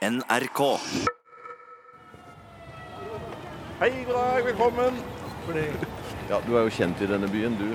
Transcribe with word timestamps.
NRK. 0.00 0.60
Hei, 3.80 3.90
god 4.06 4.14
dag, 4.14 4.44
velkommen. 4.46 4.94
Ja, 6.30 6.38
Du 6.46 6.54
er 6.56 6.62
jo 6.64 6.70
kjent 6.72 7.02
i 7.04 7.08
denne 7.10 7.28
byen, 7.28 7.52
du. 7.58 7.74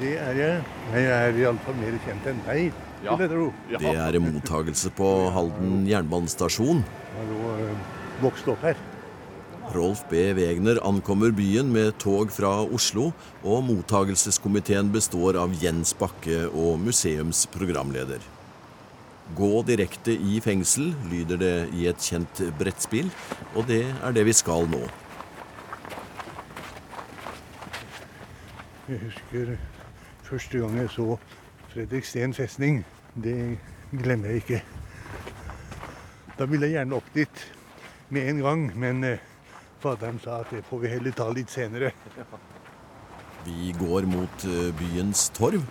Det 0.00 0.14
er 0.16 0.38
jeg. 0.38 0.62
Jeg 0.94 1.10
er 1.12 1.40
iallfall 1.42 1.76
mer 1.76 1.98
kjent 2.06 2.28
enn 2.32 2.40
deg, 2.46 2.78
Ja. 3.04 3.12
Det, 3.20 3.28
jeg. 3.28 3.80
Det 3.82 3.92
er 3.92 4.16
mottagelse 4.24 4.88
på 4.96 5.10
Halden 5.34 5.84
jernbanestasjon. 5.84 6.80
Har 7.12 7.28
nå 7.28 7.50
øh, 7.58 7.74
vokst 8.22 8.48
opp 8.48 8.64
her. 8.64 8.80
Rolf 9.74 10.00
B. 10.08 10.32
Wegner 10.38 10.80
ankommer 10.80 11.28
byen 11.36 11.68
med 11.76 11.98
tog 12.00 12.32
fra 12.32 12.62
Oslo, 12.64 13.10
og 13.44 13.60
mottagelseskomiteen 13.68 14.88
består 14.96 15.36
av 15.44 15.52
Jens 15.60 15.92
Bakke 15.92 16.46
og 16.48 16.80
museumsprogramleder. 16.86 18.24
Gå 19.34 19.62
direkte 19.66 20.14
i 20.14 20.38
fengsel, 20.40 20.92
lyder 21.10 21.40
det 21.40 21.54
i 21.74 21.88
et 21.90 21.98
kjent 21.98 22.42
brettspill, 22.58 23.10
og 23.56 23.66
det 23.66 23.82
er 23.90 24.14
det 24.14 24.22
vi 24.28 24.34
skal 24.36 24.68
nå. 24.70 24.84
Jeg 28.86 29.02
husker 29.02 29.56
første 30.22 30.62
gang 30.62 30.78
jeg 30.78 30.90
så 30.94 31.16
Fredriksten 31.76 32.32
festning. 32.34 32.84
Det 33.24 33.58
glemmer 33.90 34.30
jeg 34.30 34.36
ikke. 34.36 34.60
Da 36.38 36.46
ville 36.48 36.68
jeg 36.68 36.78
gjerne 36.78 36.96
opp 36.96 37.08
dit 37.14 37.42
med 38.08 38.28
en 38.30 38.38
gang, 38.44 38.62
men 38.78 39.04
øh, 39.04 39.18
faderen 39.82 40.20
sa 40.22 40.40
at 40.40 40.54
det 40.54 40.62
får 40.64 40.78
vi 40.84 40.92
heller 40.94 41.12
ta 41.16 41.26
litt 41.34 41.50
senere. 41.52 41.90
Vi 43.44 43.74
går 43.78 44.08
mot 44.08 44.46
eh, 44.48 44.70
byens 44.78 45.28
torv. 45.36 45.66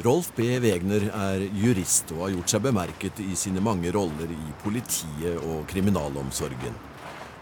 Rolf 0.00 0.30
B. 0.32 0.46
Wegner 0.62 1.10
er 1.12 1.42
jurist 1.60 2.08
og 2.14 2.22
har 2.24 2.30
gjort 2.32 2.52
seg 2.54 2.62
bemerket 2.64 3.18
i 3.20 3.34
sine 3.36 3.60
mange 3.60 3.90
roller 3.92 4.30
i 4.32 4.52
politiet 4.62 5.36
og 5.42 5.66
kriminalomsorgen. 5.68 6.78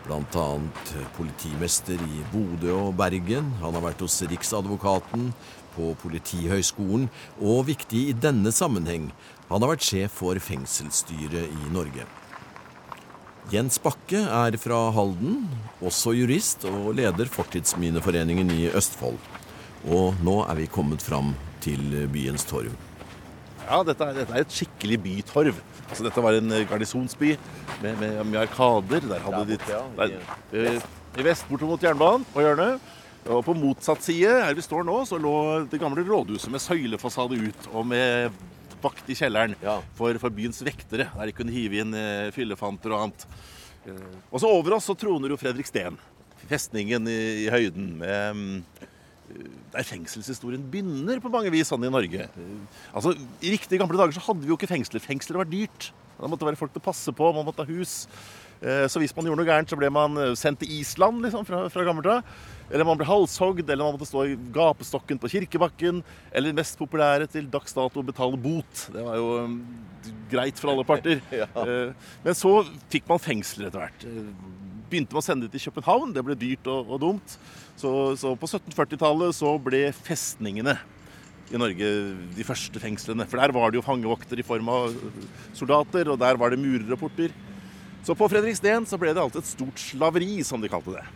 Annet 0.08 0.90
politimester 1.18 2.00
i 2.00 2.22
Bodø 2.32 2.72
og 2.72 2.94
Bergen. 2.98 3.52
Han 3.60 3.76
har 3.76 3.84
vært 3.84 4.02
hos 4.02 4.16
Riksadvokaten, 4.26 5.30
på 5.76 5.92
Politihøgskolen, 6.02 7.06
og 7.38 7.68
viktig 7.68 8.08
i 8.08 8.16
denne 8.16 8.50
sammenheng, 8.50 9.12
han 9.46 9.62
har 9.62 9.76
vært 9.76 9.86
sjef 9.86 10.16
for 10.18 10.40
fengselsstyret 10.42 11.52
i 11.52 11.70
Norge. 11.70 12.08
Jens 13.52 13.78
Bakke 13.80 14.24
er 14.26 14.58
fra 14.60 14.88
Halden, 14.96 15.44
også 15.78 16.16
jurist, 16.16 16.66
og 16.66 16.96
leder 16.98 17.30
Fortidsminneforeningen 17.30 18.50
i 18.56 18.66
Østfold. 18.74 19.20
Og 19.86 20.18
nå 20.26 20.40
er 20.48 20.58
vi 20.58 20.72
kommet 20.72 21.04
fram 21.04 21.36
til 21.64 21.82
byens 22.12 22.44
torv. 22.48 22.74
Ja, 23.68 23.82
dette 23.84 24.04
er, 24.06 24.14
dette 24.22 24.32
er 24.36 24.44
et 24.46 24.54
skikkelig 24.54 24.98
bytorv. 25.04 25.58
Altså, 25.88 26.04
dette 26.06 26.22
var 26.24 26.36
en 26.38 26.52
eh, 26.56 26.64
garnisonsby 26.68 27.34
med, 27.82 27.98
med, 28.00 28.20
med 28.30 28.38
arkader. 28.46 29.04
Der 29.10 29.24
hadde 29.24 29.42
de 29.50 29.58
borte, 29.58 29.74
ja, 29.74 30.06
i 30.56 30.62
eh, 30.76 30.86
I 31.20 31.26
vest 31.26 31.48
borte 31.50 31.68
mot 31.68 31.82
jernbanen 31.84 32.24
på 32.32 32.44
hjørnet. 32.44 32.94
Og 33.28 33.42
på 33.44 33.52
motsatt 33.58 34.00
side, 34.06 34.30
her 34.46 34.54
vi 34.56 34.64
står 34.64 34.86
nå, 34.88 35.02
så 35.08 35.18
lå 35.20 35.34
det 35.68 35.80
gamle 35.82 36.04
rådhuset 36.06 36.52
med 36.54 36.62
søylefasade 36.64 37.36
ut 37.36 37.66
og 37.74 37.84
med 37.90 38.32
vakt 38.80 39.08
i 39.10 39.16
kjelleren 39.18 39.56
Ja. 39.60 39.80
for, 39.98 40.16
for 40.22 40.32
byens 40.32 40.62
vektere, 40.64 41.08
der 41.12 41.28
de 41.28 41.34
kunne 41.36 41.52
hive 41.52 41.82
inn 41.82 41.92
eh, 41.98 42.28
fyllefanter 42.32 42.94
og 42.94 43.02
annet. 43.08 43.26
Eh, 43.84 44.14
og 44.30 44.40
så 44.40 44.48
over 44.54 44.78
oss 44.78 44.88
så 44.88 44.96
troner 44.96 45.34
jo 45.34 45.40
Fredriksten. 45.40 45.98
Festningen 46.48 47.10
i, 47.10 47.18
i 47.44 47.48
høyden 47.52 47.90
med 48.00 48.38
mm, 48.38 48.88
der 49.72 49.84
fengselshistorien 49.84 50.64
begynner 50.72 51.20
på 51.20 51.30
mange 51.32 51.50
vis 51.52 51.68
sånn 51.70 51.84
i 51.84 51.92
Norge. 51.92 52.28
Altså, 52.96 53.12
I 53.44 53.52
riktige 53.54 53.78
gamle 53.82 53.98
dager 54.00 54.16
så 54.16 54.24
hadde 54.28 54.44
vi 54.46 54.52
jo 54.52 54.56
ikke 54.58 54.70
fengsler. 54.70 55.02
Fengsler 55.04 55.40
var 55.42 55.48
dyrt. 55.50 55.90
Det 56.18 56.30
måtte 56.32 56.46
være 56.48 56.58
folk 56.58 56.72
til 56.74 56.80
å 56.82 56.86
passe 56.88 57.12
på, 57.14 57.28
man 57.36 57.44
måtte 57.46 57.62
ha 57.62 57.68
hus. 57.68 58.06
Eh, 58.58 58.86
Så 58.90 58.98
hvis 58.98 59.12
man 59.14 59.28
gjorde 59.28 59.38
noe 59.38 59.46
gærent, 59.46 59.70
så 59.70 59.76
ble 59.78 59.90
man 59.94 60.16
eh, 60.18 60.32
sendt 60.34 60.58
til 60.64 60.72
Island 60.80 61.22
liksom, 61.22 61.44
fra, 61.46 61.60
fra 61.70 61.84
gammelt 61.86 62.08
av. 62.10 62.32
Eller 62.72 62.84
man 62.88 62.98
ble 62.98 63.06
halshogd, 63.06 63.62
eller 63.70 63.84
man 63.86 63.94
måtte 63.94 64.08
stå 64.10 64.24
i 64.26 64.34
gapestokken 64.56 65.20
på 65.22 65.30
kirkebakken. 65.36 66.00
Eller 66.34 66.56
mest 66.58 66.74
populære 66.80 67.28
til 67.30 67.46
dags 67.52 67.76
dato 67.76 68.02
betale 68.02 68.40
bot. 68.40 68.88
Det 68.96 69.04
var 69.06 69.20
jo 69.20 69.28
mm, 69.46 69.60
greit 70.32 70.58
for 70.58 70.72
alle 70.74 70.88
parter. 70.88 71.22
Ja. 71.44 71.46
Eh, 71.62 71.92
Men 72.24 72.34
så 72.34 72.56
fikk 72.90 73.06
man 73.12 73.22
fengsler 73.22 73.68
etter 73.70 73.84
hvert. 73.86 74.08
Begynte 74.88 75.12
med 75.12 75.20
å 75.20 75.24
sende 75.24 75.48
det 75.48 75.58
til 75.58 75.68
København. 75.68 76.14
Det 76.16 76.24
ble 76.24 76.36
dyrt 76.38 76.68
og, 76.72 76.94
og 76.94 77.02
dumt. 77.02 77.34
Så, 77.78 77.90
så 78.20 78.32
på 78.38 78.48
1740-tallet 78.48 79.36
så 79.36 79.52
ble 79.62 79.88
festningene 79.92 80.78
i 81.48 81.60
Norge 81.60 81.92
de 82.36 82.46
første 82.46 82.80
fengslene. 82.82 83.26
For 83.28 83.40
der 83.40 83.54
var 83.56 83.70
det 83.70 83.80
jo 83.80 83.86
fangevokter 83.86 84.40
i 84.40 84.46
form 84.46 84.68
av 84.72 84.96
soldater, 85.56 86.10
og 86.12 86.20
der 86.20 86.40
var 86.40 86.52
det 86.52 86.60
murer. 86.60 86.98
Så 88.04 88.16
på 88.16 88.28
Fredriksten 88.30 88.86
så 88.88 88.98
ble 89.00 89.14
det 89.14 89.22
alltid 89.22 89.42
et 89.42 89.52
stort 89.52 89.80
slaveri, 89.82 90.38
som 90.46 90.62
de 90.62 90.70
kalte 90.72 90.96
det. 90.96 91.06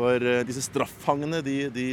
For 0.00 0.24
eh, 0.24 0.42
disse 0.48 0.64
straffangene 0.64 1.42
de, 1.44 1.56
de 1.74 1.86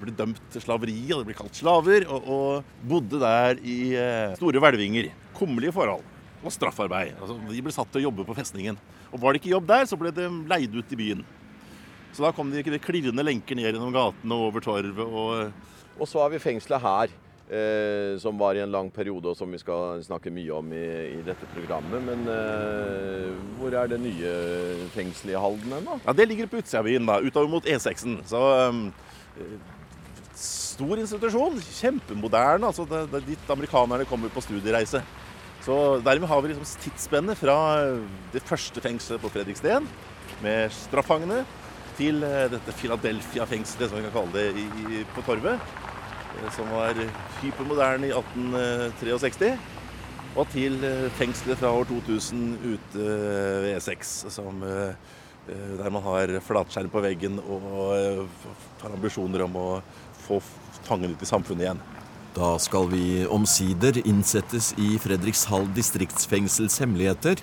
ble 0.00 0.14
dømt 0.16 0.40
til 0.54 0.64
slaveri, 0.64 0.98
og 1.12 1.22
de 1.22 1.28
ble 1.28 1.38
kalt 1.38 1.58
slaver, 1.58 2.06
og, 2.10 2.30
og 2.34 2.86
bodde 2.90 3.20
der 3.22 3.60
i 3.62 3.78
eh, 3.98 4.36
store 4.38 4.62
hvelvinger. 4.62 5.12
Kummerlige 5.38 5.76
forhold 5.76 6.06
og 6.38 6.54
straffarbeid. 6.54 7.16
Altså, 7.18 7.36
de 7.50 7.62
ble 7.62 7.74
satt 7.74 7.90
til 7.92 8.02
å 8.02 8.08
jobbe 8.08 8.26
på 8.26 8.36
festningen. 8.38 8.78
Og 9.12 9.20
var 9.22 9.32
det 9.32 9.40
ikke 9.42 9.54
jobb 9.54 9.68
der, 9.68 9.86
så 9.88 9.96
ble 10.00 10.12
de 10.14 10.28
leid 10.50 10.74
ut 10.76 10.92
i 10.92 10.98
byen. 11.00 11.24
Så 12.12 12.24
da 12.24 12.32
kom 12.34 12.50
de 12.50 12.60
ikke 12.62 12.80
klirrende 12.82 13.24
lenker 13.24 13.56
ned 13.56 13.68
gjennom 13.70 13.94
gatene 13.94 14.36
og 14.36 14.50
over 14.50 14.64
torvet. 14.64 14.98
og 14.98 16.00
Og 16.00 16.06
så 16.08 16.20
har 16.22 16.30
vi 16.32 16.38
fengselet 16.42 16.82
her, 16.82 17.14
eh, 17.50 18.18
som 18.20 18.38
var 18.38 18.54
i 18.54 18.62
en 18.62 18.70
lang 18.72 18.90
periode, 18.92 19.32
og 19.32 19.36
som 19.36 19.50
vi 19.50 19.58
skal 19.58 20.02
snakke 20.04 20.30
mye 20.30 20.52
om 20.54 20.72
i, 20.72 20.84
i 21.18 21.22
dette 21.26 21.48
programmet. 21.54 22.04
Men 22.04 22.28
eh, 22.28 23.32
hvor 23.58 23.74
er 23.74 23.88
det 23.90 24.00
nye 24.02 24.34
fengselet 24.94 25.34
i 25.34 25.40
Halden 25.40 25.72
hen, 25.72 25.88
da? 25.88 25.98
Ja, 26.06 26.12
Det 26.12 26.28
ligger 26.28 26.46
på 26.46 26.60
utsida 26.62 26.82
av 26.84 26.88
byen, 26.90 27.06
da, 27.08 27.18
utover 27.20 27.50
mot 27.50 27.64
E6-en. 27.66 28.20
Så 28.28 28.44
eh, 28.68 29.58
Stor 30.38 31.00
institusjon. 31.02 31.56
Kjempemoderne. 31.74 32.68
altså 32.68 32.84
Det, 32.86 33.00
det 33.10 33.24
dit 33.26 33.50
amerikanerne 33.50 34.04
kommer 34.06 34.30
på 34.30 34.42
studiereise. 34.44 35.02
Så 35.68 35.98
Dermed 36.00 36.30
har 36.30 36.40
vi 36.40 36.48
liksom 36.48 36.80
tidsspennet 36.80 37.36
fra 37.36 37.54
det 38.32 38.40
første 38.48 38.80
fengselet 38.80 39.20
på 39.20 39.28
Fredriksten, 39.34 39.84
med 40.40 40.72
straffangene, 40.72 41.42
til 41.98 42.22
eh, 42.24 42.46
dette 42.48 42.72
Philadelphia-fengselet, 42.78 43.90
som 43.90 43.98
vi 43.98 44.06
kan 44.06 44.14
kalle 44.14 44.32
det, 44.32 44.46
i, 44.56 45.02
på 45.12 45.24
Torvet. 45.26 45.60
eh, 46.38 46.48
Som 46.56 46.72
var 46.72 46.96
hypermoderne 47.42 48.08
i 48.08 48.14
1863. 48.16 49.50
Og 50.40 50.48
til 50.54 50.80
eh, 50.88 51.04
fengselet 51.20 51.60
fra 51.60 51.74
år 51.76 51.84
2000 51.92 52.48
ute 52.64 53.04
ved 53.66 53.74
E6, 53.74 54.14
som, 54.32 54.64
eh, 54.64 54.96
eh, 55.52 55.70
der 55.82 55.92
man 55.92 56.06
har 56.08 56.32
flatskjerm 56.48 56.88
på 56.96 57.04
veggen 57.04 57.42
og 57.44 57.92
eh, 57.98 58.24
har 58.86 58.96
ambisjoner 58.96 59.44
om 59.44 59.60
å 59.60 59.68
få 60.24 60.40
fangene 60.88 61.12
ut 61.12 61.28
i 61.28 61.32
samfunnet 61.34 61.68
igjen. 61.68 61.86
Da 62.36 62.58
skal 62.60 62.90
vi 62.92 63.26
omsider 63.26 63.96
innsettes 64.06 64.74
i 64.78 64.98
Fredrikshall 65.00 65.66
distriktsfengsels 65.76 66.76
hemmeligheter. 66.82 67.40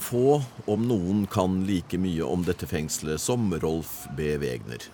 Få, 0.00 0.40
om 0.70 0.86
noen, 0.88 1.26
kan 1.30 1.60
like 1.68 1.98
mye 2.00 2.24
om 2.24 2.46
dette 2.46 2.68
fengselet 2.70 3.20
som 3.20 3.50
Rolf 3.60 4.06
B. 4.16 4.36
Wegner. 4.40 4.86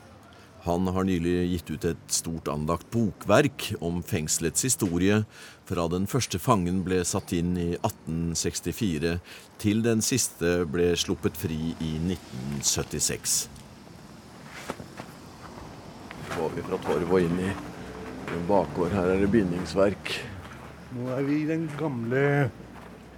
Han 0.66 0.88
har 0.90 1.06
nylig 1.06 1.34
gitt 1.52 1.68
ut 1.70 1.84
et 1.92 2.08
stort 2.10 2.48
anlagt 2.50 2.88
bokverk 2.90 3.68
om 3.78 4.00
fengselets 4.02 4.66
historie 4.66 5.20
fra 5.68 5.84
den 5.92 6.08
første 6.10 6.40
fangen 6.42 6.80
ble 6.88 7.04
satt 7.06 7.36
inn 7.36 7.52
i 7.54 7.68
1864 7.76 9.12
til 9.62 9.84
den 9.86 10.02
siste 10.02 10.56
ble 10.72 10.88
sluppet 10.98 11.38
fri 11.38 11.76
i 11.78 11.92
1976. 12.00 13.38
Går 16.34 16.58
vi 16.58 16.66
fra 16.66 16.82
torv 16.88 17.14
og 17.14 17.22
inn 17.28 17.40
i 17.46 17.54
en 18.34 18.46
bakgård. 18.48 18.90
Her 18.90 19.12
er 19.12 19.20
det 19.22 19.30
bindingsverk. 19.30 20.12
Nå 20.96 21.08
er 21.14 21.22
vi 21.26 21.40
i 21.42 21.46
den 21.48 21.66
gamle 21.78 22.50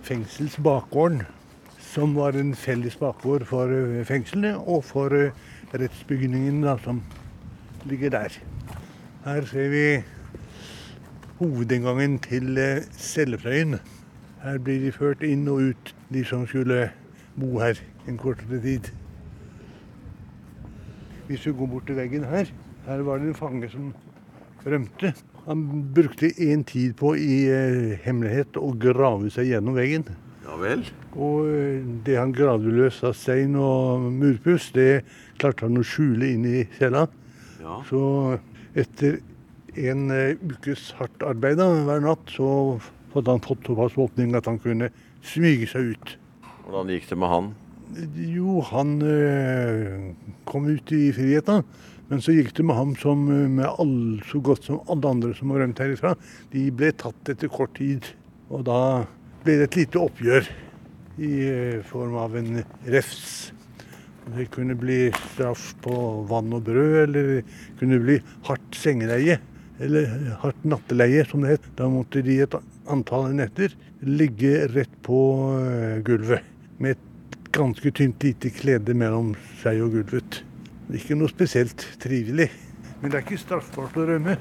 fengselsbakgården, 0.03 1.23
som 1.79 2.17
var 2.17 2.37
en 2.37 2.55
felles 2.55 2.97
bakgård 2.97 3.45
for 3.49 3.73
øh, 3.73 4.05
fengslene 4.05 4.59
og 4.59 4.85
for 4.85 5.13
øh, 5.15 5.31
rettsbygningen 5.75 6.63
da, 6.63 6.77
som 6.85 7.03
ligger 7.85 8.11
der. 8.11 8.39
Her 9.25 9.45
ser 9.45 9.69
vi 9.69 10.03
hovedinngangen 11.39 12.19
til 12.19 12.59
øh, 12.59 12.83
cellefløyen. 12.93 13.79
Her 14.43 14.59
blir 14.59 14.81
de 14.85 14.93
ført 14.93 15.23
inn 15.23 15.49
og 15.49 15.71
ut, 15.73 15.95
de 16.13 16.25
som 16.25 16.47
skulle 16.47 16.91
bo 17.37 17.59
her 17.59 17.81
en 18.09 18.19
kortere 18.19 18.61
tid. 18.63 18.93
Hvis 21.27 21.41
du 21.41 21.53
går 21.53 21.67
bort 21.67 21.87
til 21.87 21.97
veggen 21.97 22.25
her, 22.25 22.45
her 22.87 23.03
var 23.03 23.19
det 23.19 23.29
en 23.29 23.35
fange 23.35 23.69
som 23.71 23.95
rømte. 24.73 25.13
Han 25.49 25.65
brukte 25.97 26.31
en 26.45 26.65
tid 26.69 26.97
på 26.99 27.15
i 27.17 27.47
eh, 27.49 27.95
hemmelighet 28.05 28.59
å 28.61 28.73
grave 28.77 29.31
seg 29.33 29.49
gjennom 29.53 29.79
veggen. 29.79 30.05
Ja 30.49 30.59
vel? 30.61 30.85
Og 31.17 31.49
eh, 31.49 31.87
det 32.05 32.19
han 32.19 32.35
gravde 32.37 32.73
løs 32.73 33.01
av 33.05 33.17
stein 33.17 33.57
og 33.61 34.05
murpuss, 34.13 34.71
det 34.77 35.05
klarte 35.41 35.67
han 35.69 35.81
å 35.81 35.87
skjule 35.87 36.35
inn 36.35 36.47
i 36.49 36.63
cella. 36.79 37.07
Ja. 37.63 37.81
Så 37.89 38.03
etter 38.79 39.21
en 39.79 40.09
eh, 40.15 40.37
ukes 40.41 40.91
hardt 40.99 41.25
arbeid 41.27 41.61
hver 41.61 42.05
natt, 42.05 42.33
så 42.33 42.79
hadde 43.15 43.35
han 43.35 43.45
fått 43.45 43.69
såpass 43.69 43.97
åpning 44.01 44.37
at 44.39 44.49
han 44.51 44.61
kunne 44.63 44.91
smyge 45.25 45.69
seg 45.73 45.95
ut. 45.95 46.15
Hvordan 46.65 46.93
gikk 46.93 47.09
det 47.11 47.19
med 47.21 47.33
han? 47.33 47.53
Jo, 48.21 48.59
han 48.69 48.99
øh, 49.01 50.11
kom 50.49 50.69
ut 50.69 50.93
i 50.93 51.09
friheten. 51.17 51.65
Men 52.09 52.23
så 52.25 52.33
gikk 52.33 52.55
det 52.57 52.65
med 52.65 52.79
ham 52.79 52.95
som 52.97 53.27
med 53.29 53.67
all, 53.69 53.99
så 54.31 54.41
godt 54.41 54.65
som 54.65 54.81
alle 54.89 55.11
andre 55.13 55.35
som 55.37 55.53
har 55.53 55.61
rømt 55.61 55.83
herifra. 55.83 56.15
De 56.55 56.65
ble 56.73 56.89
tatt 56.97 57.35
etter 57.35 57.53
kort 57.53 57.75
tid. 57.77 58.07
Og 58.49 58.65
da 58.65 59.05
ble 59.45 59.59
det 59.61 59.69
et 59.69 59.79
lite 59.83 60.01
oppgjør 60.01 60.49
i 61.21 61.35
form 61.91 62.17
av 62.17 62.39
en 62.41 62.63
refs. 62.89 63.53
Det 64.29 64.49
kunne 64.53 64.77
bli 64.77 65.11
straff 65.33 65.75
på 65.85 65.95
vann 66.29 66.53
og 66.57 66.65
brød, 66.65 66.97
eller 67.03 67.31
det 67.35 67.45
kunne 67.81 68.01
bli 68.01 68.19
hardt 68.49 68.81
sengeleie. 68.81 69.39
Eller 69.79 70.09
hardt 70.43 70.65
natteleie, 70.65 71.29
som 71.29 71.45
det 71.45 71.59
het. 71.59 71.71
Da 71.77 71.93
måtte 71.93 72.25
de 72.25 72.41
et 72.45 72.57
antall 72.89 73.35
netter 73.37 73.77
ligge 74.01 74.65
rett 74.73 74.97
på 75.05 75.21
gulvet. 76.09 76.45
Med 76.81 76.97
et 76.97 77.41
ganske 77.53 77.93
tynt 78.01 78.25
lite 78.25 78.53
klede 78.55 78.97
mellom 78.97 79.35
seg 79.61 79.85
og 79.85 79.99
gulvet. 80.01 80.43
Ikke 80.97 81.17
noe 81.19 81.29
spesielt 81.29 81.83
trivelig. 82.01 82.49
Men 83.03 83.13
det 83.13 83.19
er 83.19 83.25
ikke 83.27 83.41
straffbart 83.41 83.97
å 84.01 84.07
rømme. 84.09 84.39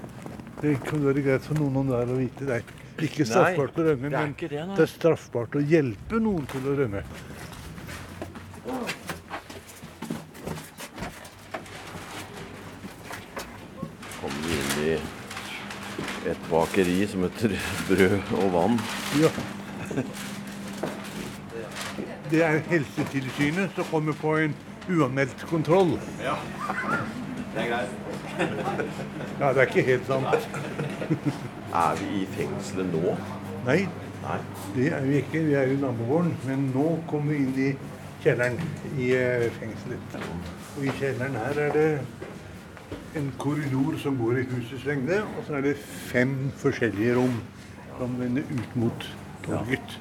Det 0.62 0.78
kan 0.86 1.02
være 1.04 1.24
greit 1.26 1.44
for 1.46 1.60
noen 1.60 1.82
om 1.84 1.90
der 1.92 2.08
å 2.10 2.16
vite. 2.18 2.48
Det 2.48 2.62
er 2.62 3.08
ikke 3.10 3.28
straffbart 3.28 3.76
å 3.78 3.84
rømme, 3.90 4.10
men 4.10 4.32
det, 4.40 4.50
det 4.50 4.86
er 4.86 4.90
straffbart 4.90 5.58
å 5.60 5.62
hjelpe 5.62 6.22
noen 6.24 6.48
til 6.50 6.70
å 6.72 6.78
rømme. 6.80 7.04
Kommer 14.22 14.48
vi 14.48 14.58
inn 14.58 14.80
i 14.88 14.96
et 16.32 16.48
bakeri 16.50 16.98
som 17.12 17.28
heter 17.28 17.54
Brød 17.92 18.34
og 18.40 18.50
vann. 18.56 18.80
Ja. 19.20 19.30
Det 22.32 22.42
er 22.44 22.64
Helsetilsynet 22.72 23.78
som 23.78 23.88
kommer 23.92 24.18
på 24.18 24.34
en 24.42 24.58
uanmeldt 24.90 25.46
kontroll. 25.50 25.96
Ja, 26.24 26.36
det 27.54 27.64
er 27.64 27.70
greit. 27.72 27.90
Ja, 29.40 29.50
det 29.54 29.62
er 29.62 29.68
ikke 29.68 29.86
helt 29.88 30.08
sant. 30.08 30.50
Er 31.74 32.00
vi 32.00 32.22
i 32.22 32.26
fengselet 32.38 32.94
nå? 32.94 33.16
Nei, 33.66 33.82
Nei. 34.24 34.40
det 34.76 34.88
er 34.94 35.06
vi 35.06 35.20
ikke. 35.22 35.44
Vi 35.50 35.58
er 35.60 35.74
i 35.74 35.80
nabogården. 35.82 36.34
Men 36.48 36.70
nå 36.76 36.88
kommer 37.10 37.34
vi 37.34 37.44
inn 37.44 37.60
i 37.68 37.70
kjelleren 38.24 38.58
i 38.98 39.12
eh, 39.18 39.48
fengselet. 39.60 40.18
Og 40.78 40.88
i 40.88 40.96
kjelleren 41.00 41.38
her 41.42 41.62
er 41.68 41.76
det 41.76 41.90
en 43.18 43.30
korridor 43.42 43.98
som 44.02 44.18
går 44.20 44.42
i 44.42 44.48
husets 44.52 44.86
lengde, 44.86 45.22
og 45.24 45.46
så 45.48 45.58
er 45.58 45.70
det 45.72 45.78
fem 45.82 46.36
forskjellige 46.62 47.16
rom 47.18 47.40
som 47.98 48.14
vender 48.20 48.46
ut 48.52 48.76
mot 48.78 49.08
torget. 49.46 49.98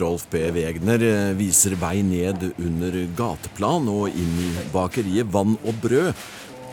Rolf 0.00 0.26
B. 0.30 0.40
Wegner 0.54 1.02
eh, 1.06 1.34
viser 1.38 1.76
vei 1.78 2.00
ned 2.06 2.48
under 2.58 2.96
gateplan 3.16 3.86
og 3.92 4.08
inn 4.10 4.40
i 4.42 4.48
bakeriet 4.72 5.30
Vann 5.34 5.54
og 5.62 5.78
Brød. 5.82 6.10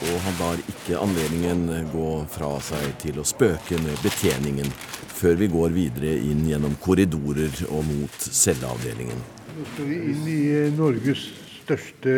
Og 0.02 0.16
han 0.26 0.40
lar 0.40 0.62
ikke 0.66 0.98
anledningen 0.98 1.92
gå 1.92 2.14
fra 2.34 2.56
seg 2.66 2.88
til 3.04 3.20
å 3.22 3.26
spøke 3.28 3.78
med 3.84 4.00
betjeningen 4.02 4.72
før 5.14 5.38
vi 5.38 5.52
går 5.54 5.76
videre 5.76 6.16
inn 6.26 6.48
gjennom 6.50 6.74
korridorer 6.82 7.54
og 7.70 7.86
mot 7.86 8.26
celleavdelingen. 8.26 9.22
Nå 9.52 9.68
skal 9.76 9.90
vi 9.92 10.00
inn 10.10 10.26
i 10.26 10.40
eh, 10.56 10.74
Norges 10.74 11.28
største 11.60 12.18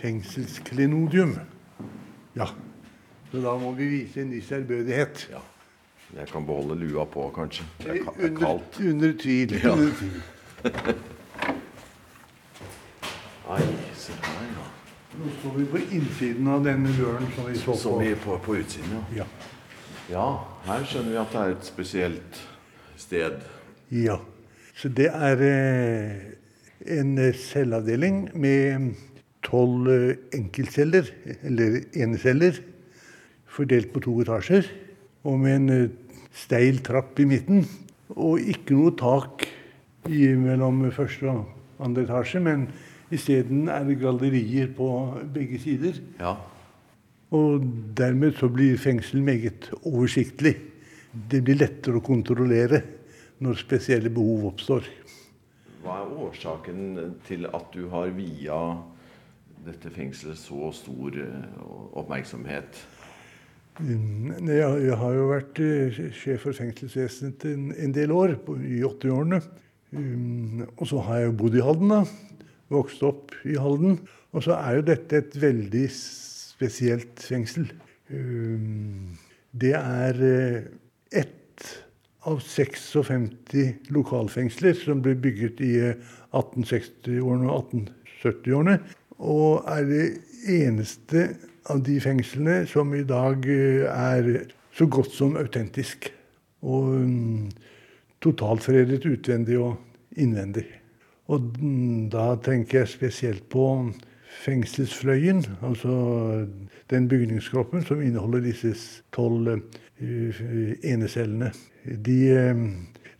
fengselsklenodium. 0.00 1.36
Ja, 2.34 2.50
så 3.30 3.44
da 3.44 3.54
må 3.60 3.70
vi 3.78 3.86
vise 4.00 4.24
en 4.24 4.34
viss 4.34 4.50
ærbødighet. 4.52 5.28
Ja. 5.30 5.44
Jeg 6.16 6.28
kan 6.28 6.44
beholde 6.46 6.76
lua 6.76 7.04
på, 7.08 7.28
kanskje. 7.34 7.64
Det 7.80 7.88
er, 7.88 7.92
det 7.94 8.02
er 8.02 8.28
Under, 8.28 8.40
kaldt. 8.40 8.80
under 8.90 9.12
tvil. 9.22 9.52
Ja. 9.62 9.72
Under 9.72 9.92
tvil. 9.98 10.22
Ai, 13.52 13.62
se 13.98 14.12
her, 14.22 14.44
ja. 14.52 14.66
Nå 15.18 15.30
står 15.40 15.56
vi 15.58 15.64
på 15.72 15.80
innsiden 15.92 16.48
av 16.48 16.62
denne 16.64 16.92
døren 16.96 17.26
som 17.36 17.48
vi 17.50 17.56
så 17.60 17.74
Som 17.76 17.96
på. 17.96 18.02
vi 18.04 18.12
på, 18.24 18.36
på 18.44 18.56
utsiden, 18.60 18.92
ja. 18.96 19.22
Ja. 19.22 19.26
Ja, 20.12 20.26
her 20.66 20.84
skjønner 20.88 21.10
vi 21.14 21.18
at 21.20 21.32
det 21.32 21.40
er 21.42 21.52
et 21.56 21.66
spesielt 21.68 22.40
sted. 23.00 23.40
ja. 23.90 24.18
Så 24.74 24.88
det 24.88 25.10
er 25.12 25.36
eh, 25.44 26.12
en 26.98 27.10
celleavdeling 27.36 28.22
med 28.40 28.94
tolv 29.44 29.90
eh, 29.92 30.14
enkeltceller, 30.34 31.10
eller 31.44 31.76
eneceller, 31.92 32.56
fordelt 33.52 33.92
på 33.92 34.00
to 34.00 34.14
etasjer. 34.24 34.64
Og 35.28 35.36
med 35.44 35.54
en 35.58 35.68
eh, 35.70 35.90
steil 36.32 36.80
trapp 36.84 37.20
i 37.20 37.26
midten. 37.28 37.66
Og 38.16 38.40
ikke 38.40 38.76
noe 38.76 38.94
tak 38.98 39.46
i, 40.08 40.32
mellom 40.36 40.84
første 40.94 41.28
og 41.30 41.82
andre 41.82 42.04
etasje, 42.06 42.40
men 42.42 42.66
isteden 43.12 43.68
er 43.72 43.84
det 43.86 44.00
gallerier 44.00 44.72
på 44.76 44.88
begge 45.34 45.60
sider. 45.62 46.00
Ja. 46.20 46.36
Og 47.32 47.64
dermed 47.96 48.36
så 48.36 48.48
blir 48.52 48.76
fengselet 48.80 49.24
meget 49.24 49.70
oversiktlig. 49.82 50.56
Det 51.12 51.42
blir 51.44 51.60
lettere 51.60 52.00
å 52.00 52.04
kontrollere 52.04 52.82
når 53.42 53.60
spesielle 53.60 54.12
behov 54.12 54.50
oppstår. 54.52 54.88
Hva 55.82 55.98
er 56.04 56.18
årsaken 56.26 56.98
til 57.26 57.48
at 57.48 57.72
du 57.74 57.88
har 57.90 58.12
via 58.14 58.58
dette 59.66 59.90
fengselet 59.94 60.38
så 60.38 60.70
stor 60.76 61.16
eh, 61.18 61.64
oppmerksomhet? 61.98 62.78
Jeg, 63.80 64.96
har 65.00 65.14
jo 65.16 65.28
vært 65.30 65.60
eh, 65.64 66.00
sjef 66.12 66.42
for 66.44 66.56
fengselsvesenet 66.56 67.46
en, 67.48 67.94
del 67.94 68.12
år, 68.12 68.34
i 68.60 68.82
80-årene. 68.84 69.40
Um, 69.92 70.62
og 70.76 70.86
så 70.88 71.00
har 71.06 71.20
jeg 71.20 71.30
jo 71.30 71.38
bodd 71.40 71.56
i 71.56 71.64
Halden, 71.64 71.92
da. 71.92 72.02
Vokst 72.72 73.02
opp 73.04 73.32
i 73.48 73.56
Halden. 73.56 73.98
Og 74.32 74.44
så 74.44 74.58
er 74.58 74.76
jo 74.78 74.84
dette 74.90 75.22
et 75.22 75.38
veldig 75.40 75.86
spesielt 75.96 77.24
fengsel. 77.24 77.70
Um, 78.12 79.16
det 79.56 79.72
er 79.78 80.20
eh, 80.28 80.68
ett 81.22 81.68
av 82.28 82.40
56 82.44 83.90
lokalfengsler 83.92 84.76
som 84.78 85.00
ble 85.04 85.16
bygget 85.16 85.64
i 85.64 85.72
eh, 85.88 86.12
1860-årene 86.36 87.48
og 87.48 87.72
1870-årene. 87.72 88.78
Og 89.22 89.64
er 89.70 89.88
det 89.88 90.04
eneste 90.48 91.28
av 91.70 91.82
de 91.86 91.98
fengslene 92.02 92.62
som 92.70 92.94
i 92.94 93.04
dag 93.06 93.46
eh, 93.50 93.86
er 93.86 94.48
så 94.76 94.86
godt 94.86 95.14
som 95.14 95.36
autentisk. 95.40 96.10
Og 96.62 96.86
totalt 98.22 98.62
totalfredet 98.62 99.02
utvendig 99.10 99.56
og 99.58 99.76
innvendig. 100.14 100.68
Og 101.26 101.56
mm, 101.58 102.10
da 102.12 102.36
tenker 102.42 102.82
jeg 102.82 102.92
spesielt 102.92 103.48
på 103.50 103.66
fengselsfløyen, 104.42 105.42
altså 105.62 106.46
den 106.90 107.08
bygningskroppen 107.08 107.82
som 107.86 108.02
inneholder 108.02 108.44
disse 108.46 109.02
tolv 109.12 109.48
eh, 109.48 110.42
enecellene. 110.92 111.52
De, 111.84 112.18
eh, 112.30 112.62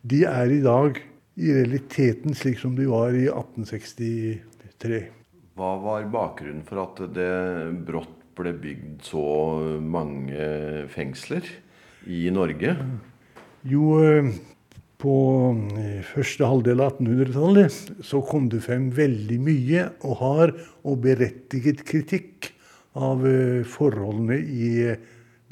de 0.01 0.23
er 0.29 0.55
i 0.55 0.61
dag 0.63 0.99
i 1.35 1.51
realiteten 1.53 2.35
slik 2.37 2.59
som 2.61 2.75
de 2.77 2.87
var 2.89 3.15
i 3.17 3.27
1863. 3.27 5.03
Hva 5.53 5.75
var 5.77 6.07
bakgrunnen 6.09 6.63
for 6.65 6.81
at 6.81 6.99
det 7.13 7.29
brått 7.85 8.21
ble 8.33 8.55
bygd 8.57 9.03
så 9.05 9.23
mange 9.85 10.47
fengsler 10.89 11.45
i 12.09 12.25
Norge? 12.33 12.73
Jo, 13.69 13.99
eh, 14.01 14.31
på 15.03 15.15
eh, 15.77 15.99
første 16.07 16.47
halvdel 16.49 16.81
av 16.81 16.95
1800-tallet 16.97 18.01
så 18.07 18.21
kom 18.25 18.47
det 18.49 18.63
frem 18.65 18.87
veldig 18.97 19.37
mye 19.45 19.83
og 20.01 20.15
hard 20.23 20.55
og 20.81 21.03
berettiget 21.03 21.83
kritikk 21.85 22.49
av 22.97 23.21
eh, 23.27 23.61
forholdene 23.67 24.39
i 24.41 24.71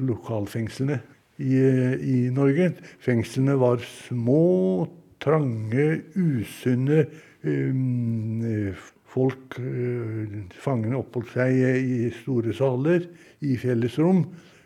lokalfengslene 0.01 0.97
i, 1.41 1.59
i 2.01 2.17
Norge. 2.33 2.71
Fengslene 3.05 3.53
var 3.61 3.85
små, 3.85 4.87
trange, 5.21 5.87
usunne. 6.17 7.05
eh, 7.45 8.81
Folk, 9.11 9.57
eh, 9.59 10.37
fangene 10.55 10.99
oppholdt 11.01 11.33
seg 11.33 11.57
i 11.59 12.09
store 12.21 12.53
saler, 12.55 13.09
i 13.43 13.57
fellesrom. 13.59 14.23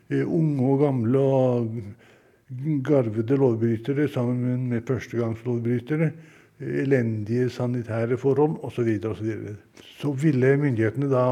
Eh, 0.10 0.22
Unge 0.22 0.68
og 0.70 0.84
gamle 0.84 1.20
og 1.20 1.80
garvede 2.86 3.38
lovbrytere 3.42 4.08
sammen 4.08 4.68
med 4.70 4.86
førstegangslovbrytere. 4.86 6.12
Elendige 6.62 7.50
sanitære 7.50 8.18
forhold 8.18 8.60
osv. 8.64 8.76
Så, 8.76 8.84
videre, 8.84 9.10
og 9.10 9.18
så, 9.18 9.82
så 10.00 10.12
ville 10.12 10.54
myndighetene 10.62 11.10
da 11.12 11.26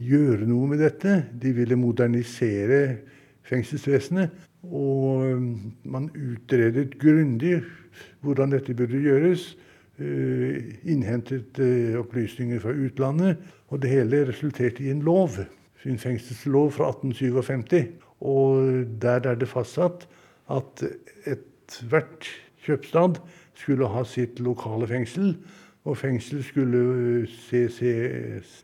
gjøre 0.00 0.48
noe 0.48 0.72
med 0.72 0.80
dette. 0.82 1.20
De 1.40 1.52
ville 1.54 1.76
modernisere 1.78 2.80
fengselsvesenet. 3.46 4.32
Og 4.64 5.28
um, 5.36 5.50
man 5.84 6.08
utredet 6.16 6.96
grundig 6.98 7.58
hvordan 8.24 8.56
dette 8.56 8.74
burde 8.74 9.02
gjøres. 9.04 9.52
Eh, 9.98 10.74
Innhentet 10.90 11.58
eh, 11.58 11.98
opplysninger 11.98 12.60
fra 12.60 12.72
utlandet. 12.72 13.36
Og 13.68 13.82
det 13.82 13.90
hele 13.90 14.28
resulterte 14.28 14.84
i 14.84 14.90
en 14.90 15.02
lov. 15.02 15.38
En 15.84 15.98
fengselslov 15.98 16.72
fra 16.72 16.88
1857. 16.88 17.92
Og 18.20 18.86
der 19.02 19.20
er 19.28 19.34
det 19.34 19.48
fastsatt 19.48 20.08
at 20.50 20.84
ethvert 21.26 22.28
kjøpstad 22.64 23.20
skulle 23.54 23.88
ha 23.88 24.04
sitt 24.08 24.40
lokale 24.40 24.88
fengsel. 24.88 25.34
Og 25.84 25.98
fengsel 26.00 26.42
skulle 26.44 27.26
se, 27.28 27.68
se 27.68 27.92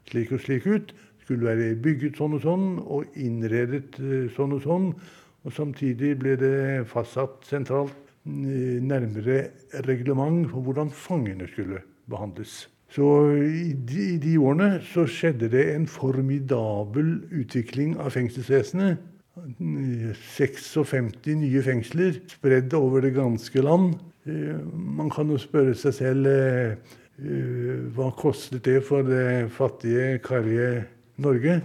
slik 0.08 0.32
og 0.32 0.40
slik 0.40 0.66
ut. 0.66 0.94
Skulle 1.20 1.50
være 1.50 1.74
bygget 1.82 2.16
sånn 2.18 2.38
og 2.38 2.44
sånn 2.44 2.68
og 2.80 3.18
innredet 3.20 4.00
sånn 4.36 4.56
og 4.56 4.64
sånn. 4.64 4.94
Og 5.44 5.52
samtidig 5.56 6.16
ble 6.20 6.36
det 6.40 6.56
fastsatt 6.88 7.44
sentralt 7.48 8.09
nærmere 8.24 9.38
reglement 9.86 10.44
for 10.50 10.60
hvordan 10.64 10.90
fangene 10.92 11.48
skulle 11.48 11.80
behandles. 12.10 12.68
Så 12.90 13.06
i 13.38 13.72
de, 13.72 14.00
i 14.14 14.18
de, 14.18 14.34
årene 14.42 14.80
så 14.82 15.04
skjedde 15.06 15.50
det 15.52 15.62
en 15.76 15.86
formidabel 15.86 17.20
utvikling 17.30 17.94
av 18.02 18.10
fengselsvesenet. 18.16 18.98
56 20.34 21.28
nye 21.38 21.62
fengsler 21.62 22.18
spredd 22.32 22.74
over 22.74 23.06
det 23.06 23.14
ganske 23.14 23.62
land. 23.62 23.94
Eh, 24.26 24.58
man 24.74 25.10
kan 25.14 25.30
jo 25.30 25.38
spørre 25.40 25.76
seg 25.78 25.94
selv 25.96 26.26
eh, 26.28 26.74
eh, 27.22 27.78
hva 27.94 28.10
kostet 28.18 28.66
det 28.66 28.80
for 28.88 29.06
det 29.06 29.52
fattige, 29.54 30.18
karrige 30.26 30.88
Norge? 31.22 31.60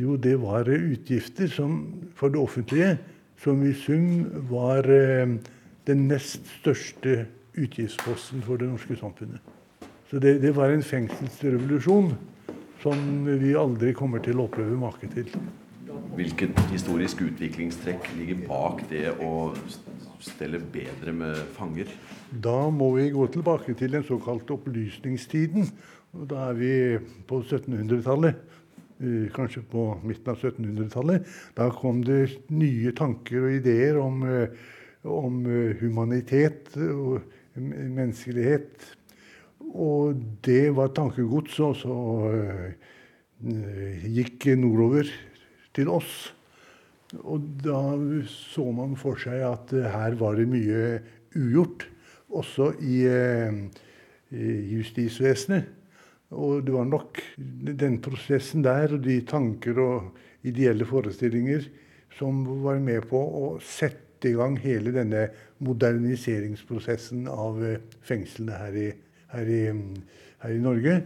Jo, 0.00 0.16
det 0.16 0.38
var 0.40 0.70
utgifter 0.70 1.50
som, 1.52 1.82
for 2.16 2.32
det 2.32 2.40
offentlige 2.40 2.96
som 3.40 3.60
i 3.66 3.74
sum 3.76 4.24
var 4.48 4.86
den 5.90 6.06
nest 6.10 6.46
største 6.60 7.24
utgiftsposten 7.58 8.44
for 8.46 8.60
det 8.60 8.70
norske 8.70 8.96
samfunnet. 8.98 9.40
Så 10.10 10.18
det, 10.22 10.40
det, 10.42 10.54
var 10.56 10.72
en 10.74 10.82
fengselsrevolusjon 10.82 12.12
som 12.82 13.26
vi 13.26 13.54
aldri 13.58 13.92
kommer 13.94 14.22
til 14.24 14.40
å 14.40 14.48
oppleve 14.48 14.78
make 14.78 15.10
til. 15.12 15.28
Hvilket 16.16 16.58
historisk 16.72 17.22
utviklingstrekk 17.22 18.08
ligger 18.18 18.40
bak 18.48 18.82
det 18.90 19.12
å 19.22 19.52
stelle 20.22 20.58
bedre 20.72 21.14
med 21.14 21.38
fanger? 21.54 21.90
Da 22.30 22.68
må 22.74 22.90
vi 22.96 23.10
gå 23.14 23.26
tilbake 23.34 23.76
til 23.78 23.94
den 23.94 24.06
såkalte 24.06 24.56
opplysningstiden. 24.56 25.70
Da 26.30 26.50
er 26.50 26.58
vi 26.58 26.72
på 27.30 27.42
1700-tallet. 27.44 28.42
Eh, 29.00 29.30
kanskje 29.32 29.62
på 29.70 29.86
midten 30.04 30.34
av 30.34 30.42
1700-tallet. 30.42 31.30
Da 31.56 31.70
kom 31.72 32.02
det 32.04 32.42
nye 32.52 32.92
tanker 32.98 33.46
og 33.46 33.54
ideer 33.60 34.02
om 34.02 34.26
eh, 34.26 34.58
om 35.08 35.44
eh, 35.46 35.76
humanitet 35.80 36.74
og 36.76 37.20
menneskelighet. 37.56 38.84
Og 39.70 40.18
det 40.44 40.72
var 40.74 40.92
tankegods, 40.96 41.58
og 41.62 41.76
så 41.78 41.96
uh, 42.32 44.06
gikk 44.10 44.48
nordover 44.58 45.10
til 45.76 45.90
oss. 45.92 46.32
Og 47.20 47.44
da 47.62 47.82
så 48.30 48.64
man 48.74 48.96
for 48.98 49.20
seg 49.20 49.44
at 49.46 49.74
uh, 49.76 49.86
her 49.92 50.16
var 50.18 50.40
det 50.40 50.48
mye 50.50 50.82
ugjort, 51.38 51.86
også 52.30 52.70
i 52.86 53.02
justisvesenet. 54.30 55.66
Og 56.30 56.62
det 56.62 56.74
var 56.74 56.86
nok 56.86 57.18
den 57.34 57.96
prosessen 58.02 58.62
der 58.62 58.94
og 58.94 59.02
de 59.02 59.16
tanker 59.26 59.80
og 59.82 60.46
ideelle 60.46 60.86
forestillinger 60.86 61.66
som 62.14 62.44
var 62.62 62.78
med 62.82 63.02
på 63.10 63.18
å 63.18 63.48
sette 63.58 64.09
satte 64.20 64.28
i 64.28 64.36
gang 64.36 64.58
hele 64.60 64.92
denne 64.92 65.28
moderniseringsprosessen 65.64 67.26
av 67.28 67.62
eh, 67.64 67.80
fengslene 68.04 68.52
her 68.52 68.76
i, 68.76 68.90
her 69.32 69.48
i, 69.48 69.62
her 70.42 70.52
i 70.52 70.60
Norge. 70.60 71.00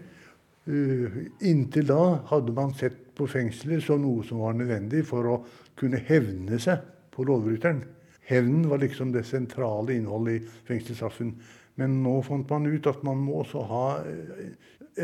Uh, 0.64 1.28
inntil 1.44 1.86
da 1.90 2.24
hadde 2.30 2.52
man 2.56 2.72
sett 2.74 2.96
på 3.14 3.26
fengsler 3.28 3.82
som 3.84 4.00
noe 4.00 4.24
som 4.24 4.40
var 4.40 4.54
nødvendig 4.56 5.02
for 5.04 5.28
å 5.28 5.34
kunne 5.76 6.00
hevne 6.08 6.58
seg 6.58 6.80
på 7.12 7.26
lovbryteren. 7.28 7.82
Hevnen 8.24 8.64
var 8.70 8.80
liksom 8.80 9.12
det 9.12 9.26
sentrale 9.28 9.94
innholdet 9.94 10.40
i 10.40 10.54
fengselsstraffen. 10.70 11.34
Men 11.76 12.00
nå 12.02 12.16
fant 12.24 12.48
man 12.50 12.66
ut 12.66 12.88
at 12.88 13.04
man 13.04 13.20
må 13.20 13.42
også 13.44 13.66
ha 13.68 13.86
eh, 14.08 14.54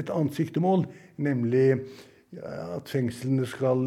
et 0.00 0.11
annet 0.11 0.35
siktemål, 0.35 0.88
nemlig 1.21 1.85
at 2.40 2.87
fengslene 2.88 3.43
skal 3.50 3.81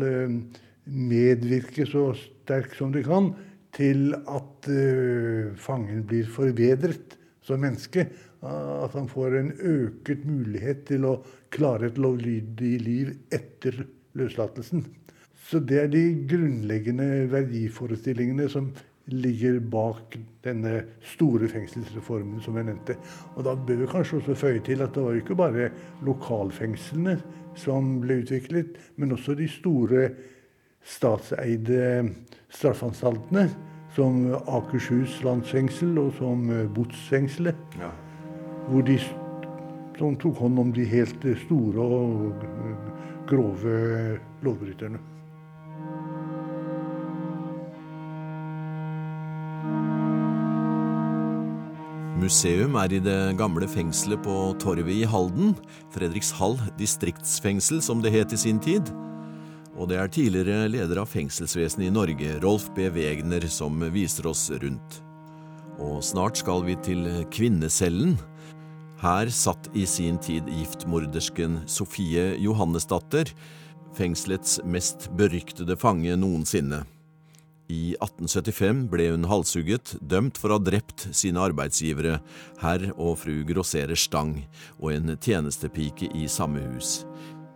medvirke 0.84 1.86
så 1.88 2.10
sterkt 2.20 2.76
som 2.76 2.92
de 2.92 3.00
kan 3.08 3.30
til 3.74 4.14
at 4.14 4.70
uh, 4.70 5.54
fangen 5.60 6.04
blir 6.08 6.30
forbedret 6.30 7.18
som 7.44 7.62
menneske. 7.64 8.08
At 8.44 8.96
han 8.98 9.08
får 9.08 9.38
en 9.40 9.52
øket 9.56 10.26
mulighet 10.28 10.84
til 10.90 11.06
å 11.08 11.14
klare 11.54 11.88
et 11.88 12.00
lovlydig 12.02 12.74
liv 12.84 13.14
etter 13.32 13.86
løslatelsen. 14.20 14.84
Så 15.48 15.62
det 15.64 15.80
er 15.80 15.92
de 15.92 16.04
grunnleggende 16.28 17.30
verdiforestillingene 17.32 18.50
som 18.52 18.72
ligger 19.12 19.60
bak 19.60 20.16
denne 20.46 20.78
store 21.14 21.50
fengselsreformen 21.52 22.40
som 22.44 22.56
jeg 22.58 22.70
nevnte. 22.70 22.96
Og 23.36 23.44
da 23.48 23.56
bør 23.56 23.82
vi 23.82 23.90
kanskje 23.92 24.22
også 24.22 24.38
føye 24.40 24.62
til 24.64 24.84
at 24.84 24.96
det 24.96 25.04
var 25.04 25.20
ikke 25.20 25.40
bare 25.40 25.72
lokalfengslene 26.08 27.18
som 27.60 27.98
ble 28.04 28.22
utviklet, 28.24 28.80
men 28.96 29.16
også 29.16 29.36
de 29.40 29.50
store 29.52 30.08
statseide 30.86 32.10
straffanstaltene, 32.54 33.50
som 33.94 34.26
Akershus 34.50 35.20
landsfengsel 35.24 35.98
og 36.02 36.14
som 36.18 36.50
eh, 36.50 36.66
Botsfengselet. 36.74 37.78
Ja. 37.80 37.92
Hvor 38.70 38.82
de 38.88 38.98
som 39.98 40.16
tok 40.18 40.40
hånd 40.42 40.60
om 40.60 40.72
de 40.74 40.86
helt 40.90 41.26
store 41.46 41.84
og 41.84 42.46
grove 43.30 43.74
lovbryterne. 44.44 45.02
Museum 52.24 52.78
er 52.80 52.94
i 52.96 53.02
det 53.04 53.36
gamle 53.38 53.68
fengselet 53.68 54.22
på 54.24 54.34
Torvet 54.64 54.96
i 54.96 55.04
Halden, 55.04 55.58
Fredrikshall 55.92 56.56
distriktsfengsel 56.80 57.84
som 57.84 58.00
det 58.02 58.14
het 58.16 58.34
i 58.34 58.40
sin 58.40 58.62
tid 58.64 58.94
og 59.78 59.90
det 59.90 59.98
er 59.98 60.12
tidligere 60.12 60.70
leder 60.70 61.02
av 61.02 61.10
fengselsvesenet 61.10 61.88
i 61.88 61.94
Norge, 61.94 62.38
Rolf 62.44 62.70
B. 62.76 62.88
Wegner, 62.94 63.48
som 63.50 63.82
viser 63.94 64.30
oss 64.30 64.46
rundt. 64.62 65.00
Og 65.82 66.04
snart 66.06 66.38
skal 66.38 66.62
vi 66.68 66.78
til 66.86 67.08
kvinnecellen. 67.34 68.16
Her 69.02 69.32
satt 69.34 69.72
i 69.76 69.88
sin 69.90 70.20
tid 70.22 70.48
giftmordersken 70.48 71.64
Sofie 71.68 72.36
Johannesdatter, 72.40 73.34
fengselets 73.98 74.60
mest 74.66 75.10
beryktede 75.18 75.78
fange 75.78 76.16
noensinne. 76.22 76.84
I 77.74 77.96
1875 77.96 78.86
ble 78.92 79.08
hun 79.16 79.26
halshugget, 79.32 79.96
dømt 80.04 80.38
for 80.38 80.52
å 80.52 80.60
ha 80.60 80.64
drept 80.68 81.08
sine 81.16 81.42
arbeidsgivere, 81.42 82.20
herr 82.62 82.90
og 82.94 83.16
fru 83.24 83.40
Grosserer 83.48 83.98
Stang, 83.98 84.36
og 84.78 84.92
en 84.94 85.16
tjenestepike 85.18 86.12
i 86.14 86.28
samme 86.30 86.62
hus 86.76 87.00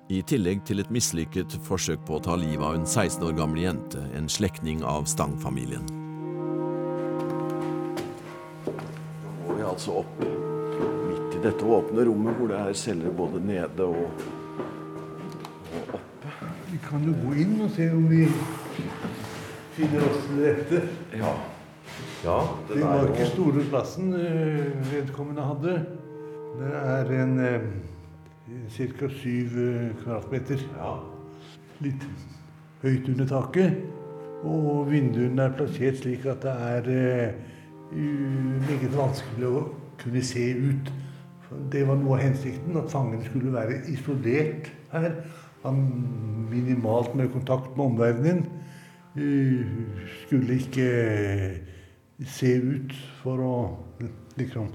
i 0.07 0.21
tillegg 0.23 0.61
til 0.67 0.79
et 0.79 0.91
mislykket 0.93 1.57
forsøk 1.67 2.05
på 2.07 2.17
å 2.17 2.23
ta 2.23 2.37
livet 2.39 2.63
av 2.63 2.77
en 2.77 2.85
16 2.87 3.25
år 3.27 3.33
gammel 3.35 3.65
jente, 3.65 3.99
en 4.15 4.29
slektning 4.31 4.83
av 4.87 5.07
Stang-familien. 5.11 5.83
Nå 8.67 9.33
går 9.43 9.57
vi 9.57 9.65
altså 9.67 9.97
opp 10.03 10.21
midt 10.21 11.35
i 11.35 11.41
dette 11.43 11.67
åpne 11.79 12.05
rommet 12.07 12.39
hvor 12.39 12.51
det 12.51 12.61
er 12.61 12.79
celler 12.79 13.11
både 13.19 13.41
nede 13.43 13.87
og, 13.87 14.23
og 15.75 15.93
oppe. 15.99 16.31
Vi 16.71 16.79
kan 16.87 17.03
jo 17.03 17.17
gå 17.25 17.35
inn 17.43 17.59
og 17.65 17.75
se 17.75 17.89
om 17.91 18.07
vi 18.07 18.23
finner 19.75 20.07
oss 20.07 20.23
til 20.23 20.41
rette. 20.45 20.81
Ja. 21.19 21.35
ja 22.23 22.39
det 22.71 22.79
var 22.85 23.11
ikke 23.11 23.29
store 23.33 23.67
plassen 23.67 24.15
eh, 24.15 24.71
vedkommende 24.87 25.51
hadde. 25.51 25.77
Det 26.57 26.73
er 26.79 27.13
en 27.19 27.39
eh, 27.43 27.69
ca. 28.47 29.09
syv 29.09 29.57
eh, 29.59 29.95
kvadratmeter. 30.03 30.61
Ja. 30.77 30.93
Litt 31.83 32.03
høyt 32.83 33.09
under 33.11 33.27
taket. 33.27 33.81
Og 34.47 34.87
vinduene 34.91 35.47
er 35.47 35.55
plassert 35.57 35.99
slik 35.99 36.25
at 36.29 36.45
det 36.45 36.53
er 36.53 36.87
uh, 36.93 37.97
meget 38.67 38.93
vanskelig 38.93 39.49
å 39.49 39.63
kunne 39.97 40.21
se 40.23 40.45
ut. 40.53 40.91
Det 41.73 41.81
var 41.87 41.97
noe 41.97 42.19
av 42.19 42.23
hensikten, 42.27 42.77
at 42.77 42.91
fangen 42.91 43.23
skulle 43.25 43.53
være 43.55 43.81
isolert 43.89 44.69
her. 44.93 45.17
Minimalt 45.67 47.15
med 47.17 47.31
kontakt 47.33 47.73
med 47.75 47.85
omverdenen. 47.89 48.45
Skulle 50.27 50.59
ikke 50.61 50.87
se 52.37 52.53
ut 52.61 52.93
for 53.23 53.41
å 53.41 53.55
liksom 54.37 54.69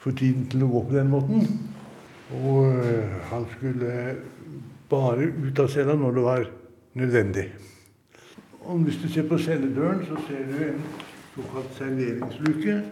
få 0.00 0.14
tiden 0.16 0.48
til 0.50 0.64
å 0.64 0.72
gå 0.72 0.86
på 0.88 0.96
den 0.96 1.12
måten. 1.12 1.44
Og 2.34 2.66
eh, 2.66 3.08
han 3.30 3.46
skulle 3.56 4.16
bare 4.90 5.30
ut 5.30 5.58
av 5.58 5.68
cella 5.68 5.94
når 5.94 6.14
det 6.14 6.22
var 6.22 6.46
nødvendig. 6.94 7.44
Og 8.60 8.78
hvis 8.78 8.96
du 9.02 9.08
ser 9.08 9.28
på 9.28 9.38
celledøren, 9.38 10.06
så 10.06 10.16
ser 10.26 10.46
du 10.50 10.56
en 10.64 10.82
såkalt 11.34 11.74
serveringsluke. 11.74 12.82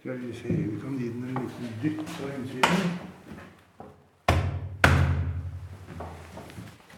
Skal 0.00 0.18
vi 0.20 0.34
se 0.34 0.48
Vi 0.48 0.80
kan 0.80 0.98
gi 0.98 1.08
den 1.08 1.24
en 1.24 1.40
liten 1.40 1.72
dytt 1.82 2.04
på 2.06 2.28
innsiden. 2.36 3.08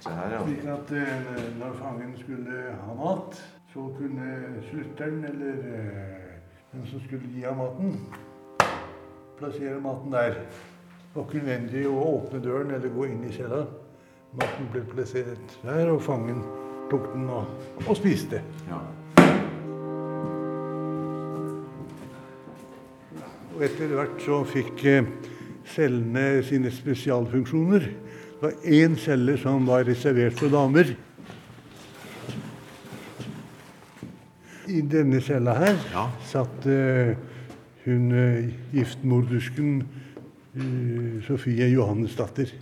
Slik 0.03 0.65
at 0.67 0.93
eh, 0.93 1.59
når 1.59 1.73
fangen 1.79 2.15
skulle 2.19 2.75
ha 2.85 2.95
mat, 2.95 3.39
så 3.73 3.95
kunne 3.99 4.29
slutteren 4.71 5.25
eller 5.25 5.53
eh, 5.53 6.33
den 6.73 6.87
som 6.87 7.01
skulle 7.07 7.29
gi 7.35 7.43
ham 7.43 7.57
maten, 7.57 7.99
plassere 9.43 9.81
maten 9.83 10.13
der. 10.13 10.37
Det 11.13 11.19
var 11.19 11.25
ikke 11.27 11.41
nødvendig 11.43 11.87
å 11.91 12.03
åpne 12.07 12.41
døren 12.45 12.71
eller 12.77 12.93
gå 12.95 13.09
inn 13.11 13.25
i 13.27 13.33
cella. 13.35 13.65
Maten 14.39 14.69
ble 14.73 14.85
plassert 14.89 15.57
der, 15.65 15.91
og 15.93 16.01
fangen 16.07 16.45
tok 16.93 17.09
den 17.13 17.27
og, 17.33 17.49
og 17.83 17.97
spiste. 17.99 18.39
Ja. 18.69 18.79
Og 23.53 23.65
etter 23.67 23.93
hvert 23.97 24.23
så 24.25 24.39
fikk 24.49 24.85
eh, 24.89 25.11
cellene 25.75 26.45
sine 26.47 26.71
spesialfunksjoner. 26.73 27.89
Det 27.91 28.47
var 28.47 28.55
én 28.79 28.95
celle 28.99 29.35
som 29.43 29.67
var 29.69 29.85
reservert 29.91 30.39
for 30.39 30.55
damer. 30.55 30.95
I 34.73 34.81
denne 34.89 35.21
cella 35.21 35.59
her 35.59 35.77
Ja. 35.93 36.07
satt 36.31 36.71
eh, 36.71 37.13
hun 37.85 38.13
uh, 38.15 38.51
giftmordersken 38.75 39.83
eh, 39.83 41.23
Sofie 41.27 41.67
Johannesdatter. 41.73 42.53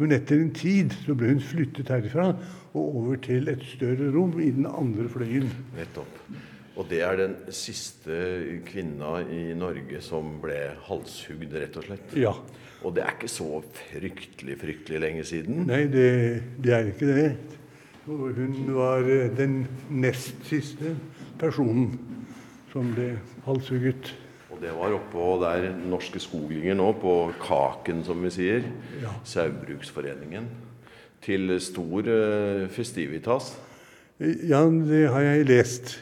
Men 0.00 0.14
etter 0.16 0.40
en 0.40 0.50
tid 0.54 0.94
så 1.04 1.14
ble 1.18 1.34
hun 1.34 1.44
flyttet 1.44 1.92
herfra 1.92 2.32
og 2.74 2.82
over 2.82 3.20
til 3.22 3.46
et 3.52 3.62
større 3.68 4.10
rom 4.14 4.34
i 4.42 4.50
den 4.54 4.66
andre 4.66 5.06
fløyen. 5.12 5.46
Nettopp. 5.76 6.18
Og 6.74 6.88
det 6.90 7.04
er 7.06 7.20
den 7.20 7.36
siste 7.54 8.16
kvinna 8.66 9.20
i 9.30 9.52
Norge 9.54 10.00
som 10.02 10.40
ble 10.42 10.58
halshugd, 10.88 11.54
rett 11.54 11.78
og 11.78 11.86
slett. 11.86 12.16
Ja. 12.18 12.32
Og 12.84 12.96
det 12.96 13.04
er 13.04 13.14
ikke 13.14 13.30
så 13.30 13.60
fryktelig, 13.78 14.56
fryktelig 14.60 15.02
lenge 15.04 15.26
siden. 15.28 15.62
Nei, 15.68 15.84
det, 15.92 16.08
det 16.64 16.74
er 16.74 16.90
ikke 16.90 17.12
det. 17.12 17.28
Og 18.10 18.34
hun 18.36 18.58
var 18.74 19.06
eh, 19.06 19.30
den 19.38 19.62
nest 19.88 20.42
siste 20.50 20.96
personen 21.40 21.94
som 22.74 22.90
ble 22.96 23.14
halshugget. 23.46 24.10
Det 24.64 24.72
var 24.72 24.94
oppå 24.96 25.24
der 25.42 25.66
Norske 25.76 26.16
Skoglinger 26.22 26.76
nå, 26.78 26.86
på 26.96 27.10
Kaken, 27.36 27.98
som 28.06 28.22
vi 28.24 28.30
sier. 28.32 28.62
Ja. 29.02 29.10
Saugbruksforeningen. 29.28 30.46
Til 31.24 31.52
stor 31.60 32.08
eh, 32.08 32.62
festivitas. 32.72 33.50
Ja, 34.20 34.62
det 34.64 35.02
har 35.12 35.26
jeg 35.26 35.44
lest. 35.50 35.92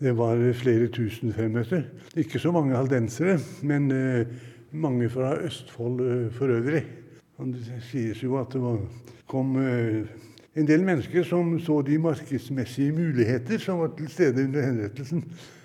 Det 0.00 0.14
var 0.16 0.40
flere 0.56 0.88
tusen 0.96 1.34
fremmøter. 1.36 1.84
Ikke 2.16 2.40
så 2.40 2.54
mange 2.56 2.78
haldensere, 2.78 3.36
men 3.60 3.90
eh, 3.92 4.32
mange 4.72 5.10
fra 5.12 5.34
Østfold 5.44 6.00
eh, 6.06 6.26
for 6.32 6.56
øvrig. 6.56 6.86
Det 7.36 7.82
sies 7.90 8.24
jo 8.24 8.38
at 8.40 8.56
det 8.56 8.64
var, 8.64 8.80
kom 9.28 9.58
en 10.56 10.68
del 10.68 10.84
mennesker 10.86 11.26
som 11.28 11.52
så 11.60 11.82
de 11.84 11.98
markedsmessige 12.00 12.94
muligheter 12.96 13.60
som 13.60 13.82
var 13.82 13.92
til 13.96 14.08
stede 14.12 14.46
under 14.46 14.64
henrettelsen. 14.64 15.24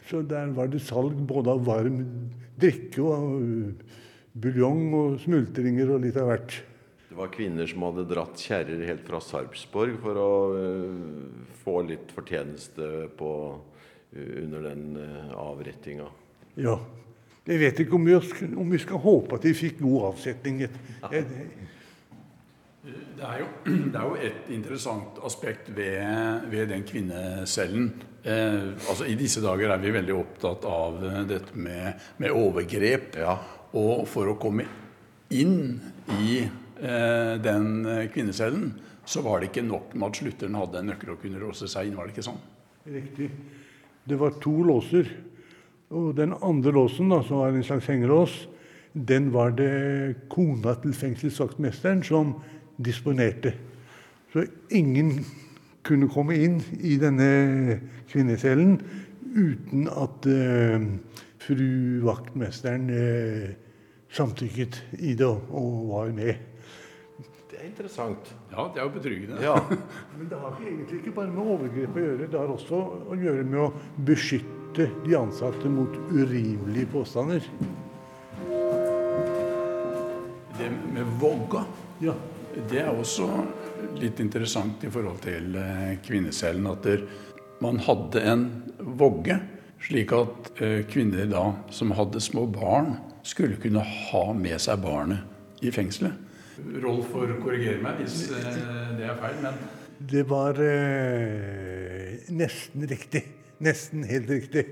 Så 0.10 0.20
der 0.28 0.52
var 0.52 0.68
det 0.68 0.82
salg 0.84 1.16
både 1.28 1.54
av 1.54 1.64
varm 1.64 2.02
drikke 2.60 3.06
og 3.06 3.38
eh, 3.40 3.96
buljong 4.42 4.84
og 4.98 5.16
smultringer 5.24 5.96
og 5.96 6.04
litt 6.04 6.20
av 6.20 6.28
hvert. 6.32 6.58
Det 7.12 7.18
var 7.18 7.32
kvinner 7.32 7.68
som 7.68 7.84
hadde 7.88 8.08
dratt 8.08 8.40
kjerrer 8.40 8.84
helt 8.88 9.04
fra 9.08 9.20
Sarpsborg 9.24 9.98
for 10.04 10.20
å 10.20 10.32
eh, 10.60 11.50
få 11.64 11.82
litt 11.88 12.12
fortjeneste 12.16 13.08
på, 13.20 13.32
eh, 14.12 14.30
under 14.44 14.68
den 14.70 14.86
uh, 15.00 15.34
avrettinga. 15.40 16.08
Ja. 16.60 16.78
Jeg 17.48 17.58
vet 17.64 17.80
ikke 17.82 17.98
om 17.98 18.06
vi, 18.06 18.16
om 18.60 18.70
vi 18.70 18.80
skal 18.80 19.00
håpe 19.02 19.40
at 19.40 19.48
de 19.48 19.56
fikk 19.58 19.80
god 19.82 20.12
avsetning. 20.12 20.66
Jeg, 20.68 20.72
jeg, 21.16 21.48
Det 22.82 23.22
er, 23.22 23.42
jo, 23.44 23.48
det 23.94 24.00
er 24.00 24.06
jo 24.08 24.16
et 24.18 24.54
interessant 24.56 25.20
aspekt 25.26 25.70
ved, 25.76 26.48
ved 26.50 26.72
den 26.74 26.86
kvinnecellen. 26.88 27.92
Eh, 28.24 28.72
altså 28.90 29.06
I 29.06 29.18
disse 29.18 29.42
dager 29.44 29.74
er 29.74 29.82
vi 29.82 29.94
veldig 29.94 30.16
opptatt 30.18 30.66
av 30.66 30.98
eh, 31.06 31.20
dette 31.30 31.58
med, 31.58 32.02
med 32.22 32.34
overgrep. 32.34 33.20
Ja. 33.22 33.36
Og 33.78 34.08
for 34.10 34.32
å 34.32 34.38
komme 34.42 34.66
inn 35.32 35.78
i 36.18 36.40
eh, 36.42 37.36
den 37.42 37.68
kvinnecellen, 38.14 38.72
så 39.06 39.22
var 39.26 39.42
det 39.42 39.52
ikke 39.52 39.66
nok 39.66 39.94
med 39.94 40.08
at 40.10 40.22
slutteren 40.22 40.58
hadde 40.58 40.82
en 40.82 40.90
nøkkel 40.92 41.14
og 41.14 41.22
kunne 41.22 41.42
låse 41.42 41.70
seg 41.70 41.90
inn. 41.90 41.98
Var 42.00 42.10
det 42.10 42.16
ikke 42.16 42.30
sånn? 42.32 42.42
Riktig. 42.90 43.30
Det 44.10 44.18
var 44.18 44.40
to 44.42 44.56
låser. 44.66 45.12
Og 45.94 46.16
den 46.18 46.34
andre 46.34 46.74
låsen, 46.74 47.14
da, 47.14 47.22
som 47.28 47.44
var 47.44 47.54
en 47.54 47.68
slags 47.68 47.90
hengelås, 47.92 48.40
den 48.94 49.30
var 49.32 49.54
det 49.56 50.26
kona 50.32 50.74
til 50.82 50.96
fengselsvaktmesteren 50.98 52.02
som 52.04 52.34
disponerte. 52.84 53.54
Så 54.34 54.46
ingen 54.70 55.26
kunne 55.84 56.10
komme 56.12 56.38
inn 56.40 56.60
i 56.80 56.98
denne 57.02 57.80
kvinnecellen 58.12 58.78
uten 59.32 59.88
at 59.90 60.28
eh, 60.30 60.86
fru 61.42 61.66
vaktmesteren 62.06 62.88
eh, 62.94 63.52
samtykket 64.12 64.82
i 65.00 65.16
det 65.20 65.28
og, 65.28 65.52
og 65.52 65.76
var 65.92 66.16
med. 66.16 66.48
Det 67.52 67.60
er 67.60 67.68
interessant. 67.68 68.32
Ja, 68.52 68.68
det 68.74 68.82
er 68.82 68.88
jo 68.88 68.94
betryggende. 68.96 69.42
Ja. 69.44 69.56
Men 70.18 70.30
det 70.30 70.40
har 70.40 70.58
egentlig 70.60 71.02
ikke 71.02 71.16
bare 71.20 71.32
med 71.32 71.54
overgrep 71.56 71.96
å 72.00 72.06
gjøre. 72.06 72.32
Det 72.32 72.40
har 72.40 72.56
også 72.56 72.82
å 73.12 73.20
gjøre 73.20 73.46
med 73.48 73.62
å 73.66 73.70
beskytte 74.08 74.88
de 75.06 75.16
ansatte 75.20 75.72
mot 75.72 75.96
urimelige 76.12 76.90
påstander. 76.94 77.48
Det 80.58 80.70
med 80.94 81.18
vogga 81.20 81.66
Ja. 82.02 82.14
Det 82.52 82.82
er 82.82 82.92
også 82.92 83.28
litt 84.02 84.20
interessant 84.24 84.84
i 84.84 84.92
forhold 84.92 85.22
til 85.24 85.56
eh, 85.60 85.96
kvinnecellen. 86.04 86.68
At 86.68 86.88
man 87.64 87.80
hadde 87.86 88.24
en 88.28 88.46
vogge, 89.00 89.38
slik 89.82 90.12
at 90.16 90.52
eh, 90.62 90.82
kvinner 90.90 91.30
da, 91.32 91.46
som 91.74 91.94
hadde 91.96 92.22
små 92.24 92.48
barn, 92.52 92.96
skulle 93.24 93.60
kunne 93.62 93.84
ha 93.86 94.24
med 94.34 94.58
seg 94.62 94.82
barnet 94.84 95.62
i 95.62 95.72
fengselet. 95.74 96.18
Rolf 96.82 97.12
får 97.14 97.36
korrigere 97.42 97.82
meg 97.82 98.02
hvis 98.02 98.26
eh, 98.36 98.50
det 98.98 99.08
er 99.08 99.20
feil, 99.22 99.38
men 99.46 99.62
Det 100.12 100.24
var 100.30 100.58
eh, 100.66 102.22
nesten 102.34 102.88
riktig. 102.90 103.24
Nesten 103.62 104.06
helt 104.10 104.30
riktig. 104.30 104.66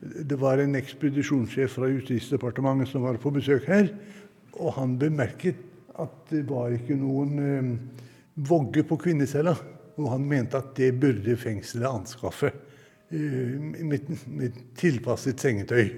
Det 0.00 0.38
var 0.38 0.62
en 0.62 0.76
ekspedisjonssjef 0.78 1.72
fra 1.78 1.88
Justisdepartementet 1.90 2.92
som 2.92 3.02
var 3.02 3.18
på 3.18 3.32
besøk 3.34 3.66
her. 3.66 3.90
Og 4.56 4.76
han 4.78 4.94
bemerket 5.00 5.58
at 6.02 6.30
det 6.30 6.44
var 6.48 6.74
ikke 6.74 6.96
noen 6.98 7.38
eh, 7.40 7.70
vogge 8.48 8.84
på 8.86 8.98
kvinnecella. 9.00 9.54
Og 9.96 10.10
han 10.12 10.26
mente 10.28 10.58
at 10.60 10.74
det 10.76 10.92
burde 11.00 11.38
fengselet 11.40 11.88
anskaffe 11.88 12.50
eh, 12.52 13.56
med, 13.56 14.12
med 14.28 14.60
tilpasset 14.76 15.40
sengetøy. 15.40 15.88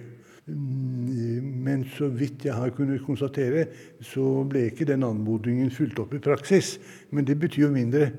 Mm, 0.49 1.59
Men 1.65 1.85
så 1.97 2.09
vidt 2.09 2.47
jeg 2.47 2.57
har 2.57 2.73
kunnet 2.77 3.05
konstatere, 3.05 3.67
så 4.01 4.45
ble 4.49 4.69
ikke 4.71 4.89
den 4.89 5.05
anmodningen 5.05 5.71
fulgt 5.75 6.01
opp 6.01 6.15
i 6.15 6.23
praksis. 6.23 6.77
Men 7.11 7.27
det 7.29 7.39
betyr 7.41 7.67
jo 7.67 7.75
mindre. 7.75 8.13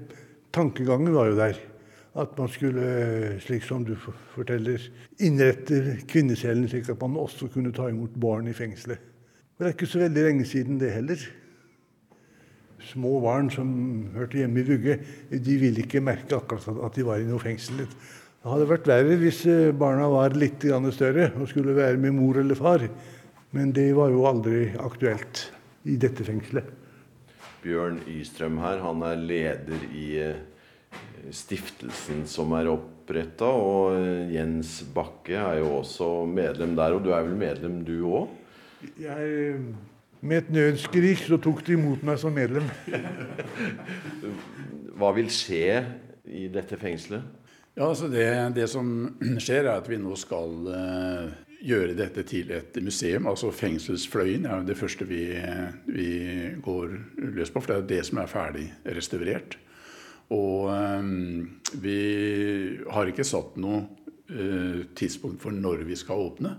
Tankegangen 0.54 1.14
var 1.16 1.32
jo 1.32 1.40
der. 1.40 1.60
At 2.20 2.34
man 2.38 2.50
skulle, 2.52 3.38
slik 3.40 3.64
som 3.64 3.86
du 3.86 3.94
forteller, 4.34 4.82
innrette 5.22 6.00
kvinnecellen 6.10 6.68
slik 6.68 6.90
at 6.90 7.02
man 7.02 7.20
også 7.22 7.48
kunne 7.54 7.72
ta 7.72 7.88
imot 7.88 8.18
barn 8.20 8.50
i 8.50 8.56
fengselet. 8.58 9.00
Det 9.60 9.68
er 9.68 9.76
ikke 9.76 9.90
så 9.92 10.02
veldig 10.02 10.24
lenge 10.24 10.48
siden 10.48 10.80
det 10.82 10.92
heller. 10.96 11.22
Små 12.88 13.18
barn 13.24 13.50
som 13.52 13.70
hørte 14.16 14.40
hjemme 14.40 14.62
i 14.62 14.68
vugge, 14.68 14.96
de 15.30 15.56
ville 15.60 15.84
ikke 15.84 16.02
merke 16.04 16.38
akkurat 16.38 16.84
at 16.88 16.96
de 16.96 17.06
var 17.08 17.20
i 17.20 17.28
noe 17.28 17.42
fengsel. 17.44 17.84
Det 18.40 18.48
hadde 18.48 18.70
vært 18.70 18.88
verre 18.88 19.16
hvis 19.20 19.42
eh, 19.52 19.72
barna 19.76 20.08
var 20.12 20.36
litt 20.40 20.64
større 20.96 21.32
og 21.36 21.50
skulle 21.52 21.76
være 21.76 22.00
med 22.00 22.16
mor 22.16 22.40
eller 22.40 22.56
far. 22.56 22.86
Men 23.52 23.74
det 23.76 23.90
var 23.98 24.14
jo 24.14 24.28
aldri 24.30 24.70
aktuelt 24.80 25.50
i 25.84 25.98
dette 26.00 26.24
fengselet. 26.24 26.70
Bjørn 27.60 28.00
Ystrøm 28.08 28.62
her, 28.64 28.80
han 28.80 29.04
er 29.04 29.20
leder 29.20 29.82
i 29.92 30.06
eh, 30.24 30.40
stiftelsen 31.36 32.24
som 32.30 32.54
er 32.56 32.72
oppretta. 32.72 33.50
Og 33.50 33.98
eh, 33.98 34.32
Jens 34.38 34.78
Bakke 34.96 35.36
er 35.36 35.60
jo 35.60 35.74
også 35.82 36.10
medlem 36.30 36.78
der, 36.80 36.96
og 36.96 37.04
du 37.04 37.12
er 37.12 37.26
vel 37.28 37.36
medlem 37.40 37.82
du 37.84 37.98
òg? 38.08 38.32
Jeg, 39.02 39.60
med 40.22 40.44
et 40.44 40.54
nødskrik 40.54 41.26
så 41.26 41.40
tok 41.42 41.64
de 41.68 41.76
imot 41.78 42.04
meg 42.06 42.20
som 42.22 42.34
medlem. 42.36 42.68
Hva 45.00 45.12
vil 45.16 45.30
skje 45.32 45.84
i 46.28 46.48
dette 46.52 46.78
fengselet? 46.80 47.24
Ja, 47.78 47.88
altså 47.88 48.10
det, 48.12 48.26
det 48.58 48.68
som 48.68 48.90
skjer, 49.40 49.64
er 49.64 49.78
at 49.78 49.88
vi 49.88 50.00
nå 50.02 50.18
skal 50.20 50.68
eh, 50.76 51.38
gjøre 51.64 51.96
dette 51.96 52.26
til 52.28 52.52
et 52.56 52.76
museum. 52.84 53.28
Altså 53.30 53.54
Fengselsfløyen 53.56 54.48
er 54.48 54.60
jo 54.60 54.68
det 54.68 54.78
første 54.80 55.08
vi, 55.08 55.24
vi 55.88 56.10
går 56.64 56.96
løs 57.38 57.52
på, 57.54 57.62
for 57.62 57.72
det 57.72 57.78
er 57.78 57.90
det 57.94 58.02
som 58.10 58.22
er 58.22 58.32
ferdig 58.32 58.68
restaurert. 58.98 59.56
Og 60.36 60.70
um, 60.70 61.62
vi 61.82 62.00
har 62.94 63.10
ikke 63.10 63.26
satt 63.26 63.56
noe 63.58 63.82
uh, 64.30 64.84
tidspunkt 64.98 65.42
for 65.42 65.56
når 65.56 65.88
vi 65.88 65.98
skal 65.98 66.22
åpne. 66.28 66.54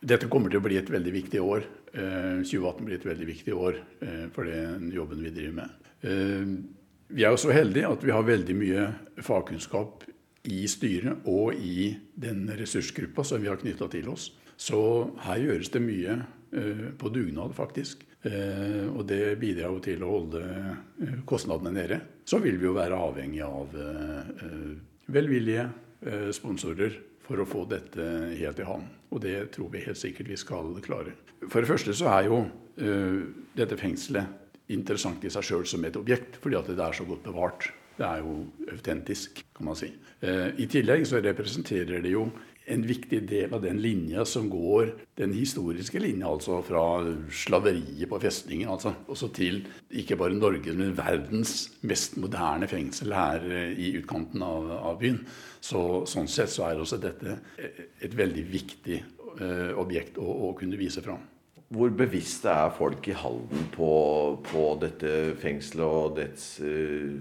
Dette 0.00 0.30
kommer 0.32 0.48
til 0.48 0.62
å 0.62 0.64
bli 0.64 0.78
et 0.80 0.88
veldig 0.90 1.12
viktig 1.12 1.42
år. 1.44 1.66
Eh, 1.92 2.42
2018 2.46 2.84
blir 2.86 2.98
et 3.00 3.06
veldig 3.06 3.26
viktig 3.26 3.54
år 3.56 3.78
eh, 4.04 4.26
for 4.34 4.46
den 4.46 4.90
jobben 4.94 5.22
vi 5.24 5.32
driver 5.34 5.56
med. 5.56 5.88
Eh, 6.06 6.52
vi 7.10 7.24
er 7.26 7.34
jo 7.34 7.40
så 7.42 7.50
heldige 7.50 7.90
at 7.90 8.04
vi 8.06 8.14
har 8.14 8.26
veldig 8.26 8.54
mye 8.54 8.84
fagkunnskap 9.26 10.04
i 10.50 10.60
styret 10.70 11.26
og 11.28 11.58
i 11.58 11.90
den 12.14 12.44
ressursgruppa 12.56 13.24
som 13.26 13.42
vi 13.42 13.50
har 13.50 13.58
knytta 13.58 13.90
til 13.90 14.12
oss. 14.12 14.28
Så 14.54 14.78
her 15.24 15.42
gjøres 15.42 15.72
det 15.74 15.82
mye 15.82 16.20
på 16.98 17.10
dugnad, 17.12 17.52
faktisk. 17.56 18.02
Og 18.94 19.02
det 19.08 19.36
bidrar 19.40 19.74
jo 19.74 19.82
til 19.84 20.02
å 20.04 20.12
holde 20.14 21.20
kostnadene 21.28 21.72
nede. 21.74 21.98
Så 22.24 22.40
vil 22.42 22.58
vi 22.60 22.68
jo 22.68 22.74
være 22.76 22.98
avhengig 22.98 23.42
av 23.46 23.76
velvillige 25.10 25.66
sponsorer 26.36 26.98
for 27.30 27.38
å 27.38 27.46
få 27.46 27.62
dette 27.70 28.04
helt 28.34 28.58
i 28.58 28.66
havn. 28.66 28.88
Og 29.14 29.22
det 29.22 29.36
tror 29.54 29.70
vi 29.70 29.84
helt 29.84 29.98
sikkert 29.98 30.32
vi 30.32 30.38
skal 30.38 30.72
klare. 30.82 31.14
For 31.46 31.62
det 31.62 31.70
første 31.70 31.94
så 31.94 32.10
er 32.10 32.26
jo 32.26 32.40
dette 33.54 33.78
fengselet 33.78 34.72
interessant 34.74 35.22
i 35.26 35.30
seg 35.30 35.46
sjøl 35.46 35.66
som 35.66 35.84
et 35.86 35.98
objekt, 35.98 36.40
fordi 36.42 36.58
at 36.58 36.70
det 36.70 36.82
er 36.82 36.96
så 36.96 37.06
godt 37.06 37.22
bevart. 37.26 37.68
Det 38.00 38.06
er 38.06 38.22
jo 38.24 38.34
autentisk, 38.72 39.44
kan 39.54 39.68
man 39.68 39.78
si. 39.78 39.90
I 40.22 40.66
tillegg 40.70 41.06
så 41.06 41.20
representerer 41.22 42.02
det 42.02 42.14
jo 42.14 42.26
en 42.70 42.84
viktig 42.86 43.20
del 43.28 43.54
av 43.54 43.62
den 43.64 43.80
linja 43.82 44.24
som 44.28 44.48
går, 44.50 44.92
den 45.18 45.32
historiske 45.34 46.00
linja, 46.02 46.28
altså 46.30 46.60
fra 46.66 46.82
slaveriet 47.34 48.08
på 48.10 48.20
festningen, 48.22 48.70
altså, 48.70 48.94
også 49.10 49.30
til 49.36 49.62
ikke 49.90 50.18
bare 50.20 50.36
Norge, 50.38 50.74
men 50.76 50.94
verdens 50.98 51.70
mest 51.86 52.16
moderne 52.20 52.68
fengsel 52.70 53.14
her 53.16 53.46
eh, 53.50 53.74
i 53.74 53.92
utkanten 54.00 54.44
av, 54.46 54.70
av 54.92 55.00
byen. 55.00 55.20
Så, 55.60 56.04
sånn 56.08 56.30
sett 56.30 56.52
så 56.52 56.68
er 56.68 56.80
også 56.80 57.00
dette 57.02 57.40
et 57.58 58.16
veldig 58.16 58.46
viktig 58.50 59.00
eh, 59.00 59.70
objekt 59.78 60.20
å, 60.20 60.26
å, 60.48 60.54
kunne 60.58 60.78
vise 60.80 61.02
fram. 61.04 61.22
Hvor 61.70 61.92
bevisste 61.94 62.50
er 62.50 62.72
folk 62.74 63.06
i 63.06 63.14
Halden 63.14 63.68
på, 63.76 63.90
på 64.48 64.64
dette 64.82 65.36
fengselet 65.38 65.86
og 65.86 66.16
dets 66.16 66.56
uh, 66.58 67.12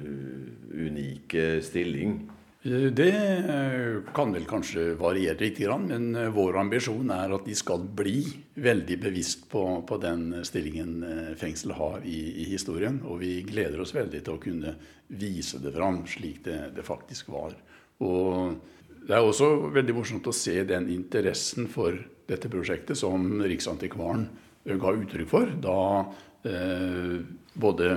unike 0.73 1.59
stilling? 1.61 2.23
Eh, 2.63 2.91
det 2.91 3.11
eh, 3.11 4.13
kan 4.13 4.33
vel 4.35 4.43
kanskje 4.45 4.97
variere 4.99 5.39
litt, 5.39 5.61
men 5.79 6.11
eh, 6.15 6.31
vår 6.35 6.57
ambisjon 6.59 7.11
er 7.15 7.31
at 7.31 7.45
de 7.47 7.55
skal 7.55 7.85
bli 7.95 8.25
veldig 8.59 8.97
bevisst 8.99 9.45
på, 9.51 9.63
på 9.87 9.99
den 10.03 10.41
stillingen 10.43 10.97
fengselet 11.39 11.79
har 11.79 12.03
i, 12.03 12.19
i, 12.43 12.49
historien. 12.51 12.99
Og 13.07 13.21
vi 13.23 13.37
gleder 13.47 13.79
oss 13.79 13.95
veldig 13.95 14.19
til 14.25 14.35
å 14.35 14.41
kunne 14.43 14.75
vise 15.07 15.61
det 15.63 15.71
fram 15.77 16.03
slik 16.07 16.43
det, 16.49 16.59
det, 16.75 16.83
faktisk 16.83 17.31
var. 17.31 17.55
Og 18.03 18.59
det 19.07 19.15
er 19.15 19.23
også 19.23 19.71
veldig 19.71 19.95
morsomt 19.95 20.27
å 20.27 20.35
se 20.35 20.57
den 20.67 20.89
interessen 20.91 21.69
for 21.71 21.95
dette 22.27 22.51
prosjektet 22.51 22.99
som 22.99 23.39
Riksantikvaren 23.39 24.27
ga 24.67 24.91
uttrykk 24.91 25.31
for 25.31 25.55
da 25.63 25.79
eh, 26.43 27.15
både 27.55 27.87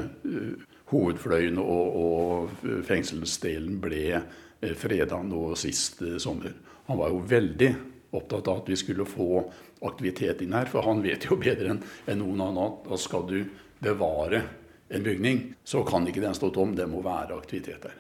hovedfløyen 0.93 1.59
og, 1.59 1.99
og 1.99 2.65
fengselsdelen 2.87 3.83
ble 3.83 4.23
Eh, 4.63 4.75
freda 4.79 5.19
nå 5.27 5.55
sist 5.59 6.03
eh, 6.03 6.17
sommer. 6.23 6.55
Han 6.87 6.99
var 6.99 7.11
jo 7.11 7.23
veldig 7.27 7.71
opptatt 8.15 8.49
av 8.49 8.61
at 8.61 8.69
vi 8.71 8.77
skulle 8.79 9.07
få 9.09 9.43
aktivitet 9.83 10.45
inn 10.45 10.55
her. 10.55 10.71
For 10.71 10.87
han 10.87 11.03
vet 11.03 11.27
jo 11.27 11.39
bedre 11.47 11.75
enn 11.75 12.21
noen 12.21 12.45
annen 12.47 12.79
at 12.87 13.03
skal 13.03 13.27
du 13.27 13.41
bevare 13.83 14.45
en 14.93 15.03
bygning, 15.03 15.41
så 15.65 15.81
kan 15.89 16.07
ikke 16.07 16.23
den 16.23 16.37
stå 16.37 16.53
tom. 16.55 16.77
Det 16.79 16.87
må 16.87 17.01
være 17.03 17.35
aktivitet 17.35 17.83
der. 17.89 17.99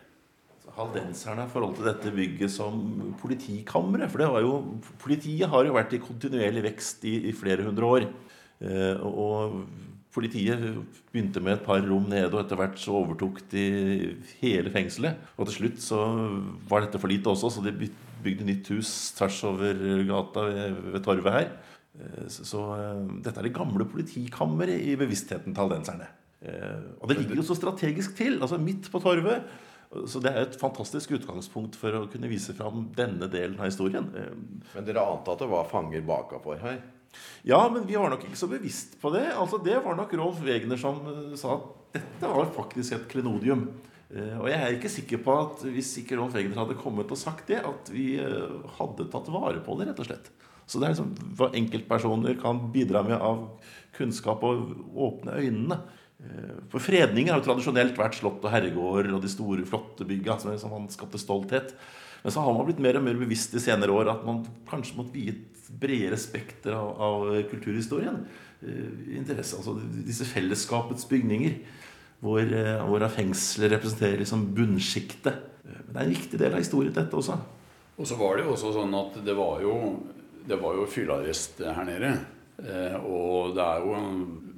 Haldenserne 0.72 1.44
i 1.44 1.52
forhold 1.52 1.74
til 1.76 1.88
dette 1.88 2.12
bygget 2.14 2.52
som 2.52 2.76
politikammeret. 3.20 4.12
For 4.12 4.38
jo, 4.40 4.52
politiet 5.02 5.50
har 5.50 5.66
jo 5.66 5.74
vært 5.74 5.96
i 5.96 6.00
kontinuerlig 6.00 6.62
vekst 6.68 7.02
i, 7.10 7.16
i 7.28 7.34
flere 7.36 7.66
hundre 7.66 7.90
år. 7.96 8.06
Eh, 8.62 9.02
og 9.02 9.64
Politiet 10.12 10.60
begynte 11.12 11.40
med 11.40 11.56
et 11.56 11.64
par 11.64 11.80
rom 11.86 12.04
nede, 12.10 12.28
og 12.34 12.42
etter 12.42 12.58
hvert 12.60 12.76
så 12.80 12.98
overtok 12.98 13.40
de 13.52 13.64
hele 14.42 14.72
fengselet. 14.74 15.20
Og 15.38 15.48
til 15.48 15.56
slutt 15.56 15.80
så 15.80 16.00
var 16.68 16.84
dette 16.84 17.00
for 17.00 17.08
lite 17.08 17.32
også, 17.32 17.54
så 17.54 17.64
de 17.64 17.88
bygde 18.22 18.46
nytt 18.46 18.68
hus 18.74 18.90
tvers 19.16 19.38
over 19.48 19.72
gata 20.08 20.46
ved, 20.50 20.82
ved 20.92 21.04
torvet 21.06 21.38
her. 21.38 21.48
Eh, 21.98 22.28
så, 22.28 22.44
så 22.48 22.62
eh, 22.76 23.02
dette 23.24 23.40
er 23.40 23.48
det 23.48 23.56
gamle 23.56 23.86
politikammeret 23.88 24.84
i 24.84 24.96
bevisstheten 25.00 25.54
til 25.54 25.64
aldenserne. 25.64 26.08
Eh, 26.42 26.88
og 27.00 27.10
det 27.10 27.18
ligger 27.20 27.40
jo 27.40 27.46
så 27.46 27.58
strategisk 27.58 28.16
til, 28.18 28.40
altså 28.40 28.60
midt 28.60 28.90
på 28.92 29.02
torvet. 29.02 29.44
Så 30.08 30.22
det 30.24 30.30
er 30.32 30.46
et 30.46 30.56
fantastisk 30.56 31.10
utgangspunkt 31.18 31.76
for 31.76 31.92
å 31.98 32.06
kunne 32.08 32.30
vise 32.30 32.54
fram 32.56 32.86
denne 32.96 33.28
delen 33.28 33.58
av 33.60 33.68
historien. 33.68 34.06
Men 34.72 34.86
dere 34.86 35.02
ante 35.04 35.34
at 35.34 35.42
det 35.42 35.48
var 35.50 35.68
fanger 35.68 36.04
bakafor 36.08 36.62
her? 36.62 36.78
Ja, 37.46 37.60
men 37.72 37.86
vi 37.86 37.96
var 37.98 38.12
nok 38.12 38.24
ikke 38.26 38.38
så 38.38 38.48
bevisst 38.50 38.98
på 39.02 39.10
det. 39.14 39.24
Altså, 39.34 39.58
Det 39.62 39.78
var 39.84 39.96
nok 39.98 40.12
Rolf 40.18 40.42
Wegner 40.44 40.80
som 40.80 41.00
uh, 41.06 41.32
sa 41.38 41.56
at 41.58 41.96
dette 41.98 42.30
var 42.30 42.52
faktisk 42.54 42.96
et 42.96 43.08
klenodium. 43.10 43.66
Uh, 44.12 44.36
og 44.42 44.46
jeg 44.50 44.58
er 44.60 44.76
ikke 44.76 44.92
sikker 44.92 45.22
på 45.24 45.34
at 45.40 45.64
hvis 45.72 45.94
ikke 46.02 46.18
Rolf 46.20 46.36
Wegner 46.38 46.62
hadde 46.62 46.78
kommet 46.80 47.10
og 47.10 47.20
sagt 47.20 47.50
det, 47.50 47.62
at 47.66 47.90
vi 47.92 48.14
uh, 48.20 48.62
hadde 48.78 49.08
tatt 49.12 49.32
vare 49.32 49.62
på 49.64 49.78
det, 49.78 49.90
rett 49.90 50.04
og 50.04 50.08
slett. 50.08 50.30
Så 50.66 50.78
det 50.78 50.88
er 50.88 50.94
liksom 50.94 51.34
hva 51.36 51.50
enkeltpersoner 51.58 52.38
kan 52.40 52.60
bidra 52.72 53.02
med 53.04 53.18
av 53.18 53.42
kunnskap 53.96 54.44
og 54.46 54.70
åpne 54.94 55.34
øynene. 55.42 55.82
For 56.70 56.78
fredninger 56.78 57.34
har 57.34 57.40
jo 57.40 57.48
tradisjonelt 57.48 57.96
vært 57.98 58.14
slott 58.14 58.44
og 58.46 58.52
herregårder 58.54 59.10
og 59.16 59.24
de 59.24 59.28
store, 59.28 59.64
flotte 59.66 60.06
bygga 60.06 60.36
som 60.38 60.70
man 60.70 60.86
skapte 60.88 61.18
stolthet. 61.18 61.74
Men 62.22 62.34
så 62.34 62.42
har 62.44 62.54
man 62.54 62.66
blitt 62.68 62.82
mer 62.82 62.98
og 62.98 63.06
mer 63.06 63.18
bevisst 63.18 63.54
i 63.58 63.62
senere 63.62 63.94
år 63.94 64.12
at 64.12 64.26
man 64.26 64.42
kanskje 64.68 64.98
måtte 64.98 65.16
vie 65.16 65.34
et 65.34 65.70
bredere 65.82 66.18
spekter 66.20 66.76
av, 66.76 66.90
av, 67.02 67.30
kulturhistorien. 67.50 68.20
Uh, 68.62 69.16
interesse, 69.18 69.58
altså 69.58 69.74
Disse 70.06 70.26
fellesskapets 70.28 71.08
bygninger, 71.10 71.56
hvor, 72.22 72.42
uh, 72.42 72.84
hvor 72.86 73.06
fengselet 73.10 73.74
representerer 73.74 74.22
liksom 74.22 74.46
bunnsjiktet. 74.54 75.48
Uh, 75.66 75.80
men 75.80 75.90
det 75.90 75.98
er 75.98 76.04
en 76.04 76.14
viktig 76.14 76.42
del 76.44 76.54
av 76.54 76.62
historien, 76.62 76.94
dette 76.94 77.18
også. 77.18 77.40
Og 77.98 78.08
så 78.08 78.18
var 78.20 78.38
det 78.38 78.46
jo 78.46 78.54
også 78.54 78.70
sånn 78.76 78.94
at 79.00 79.18
det 79.26 79.34
var 79.36 79.64
jo, 79.64 79.74
det 80.46 80.60
jo 80.78 80.86
fyllearrest 80.90 81.60
her 81.66 81.84
nede. 81.88 82.14
Eh, 82.60 82.96
og 83.08 83.54
det 83.56 83.64
er 83.64 83.80
jo 83.80 83.96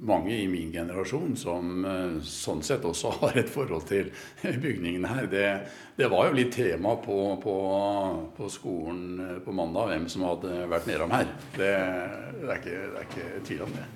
mange 0.05 0.35
i 0.35 0.47
min 0.51 0.69
generasjon 0.73 1.31
som 1.39 1.85
eh, 1.87 2.17
sånn 2.27 2.59
sett 2.65 2.83
også 2.85 3.13
har 3.21 3.39
et 3.39 3.49
forhold 3.49 3.87
til 3.89 4.11
bygningen 4.43 5.07
her. 5.07 5.29
Det, 5.31 5.45
det 5.97 6.09
var 6.11 6.27
jo 6.27 6.35
litt 6.35 6.51
tema 6.53 6.97
på, 7.01 7.17
på, 7.41 7.55
på, 8.35 8.49
skolen 8.51 9.05
eh, 9.23 9.37
på 9.45 9.55
mandag 9.55 9.93
hvem 9.93 10.09
som 10.11 10.27
hadde 10.27 10.67
vært 10.71 10.91
nedom 10.91 11.15
her. 11.15 11.31
Det, 11.55 11.71
det, 12.41 12.49
er 12.49 12.59
ikke, 12.59 12.75
det 12.75 12.99
er 12.99 13.09
ikke 13.09 13.43
tvil 13.47 13.65
om 13.65 13.77
det. 13.79 13.87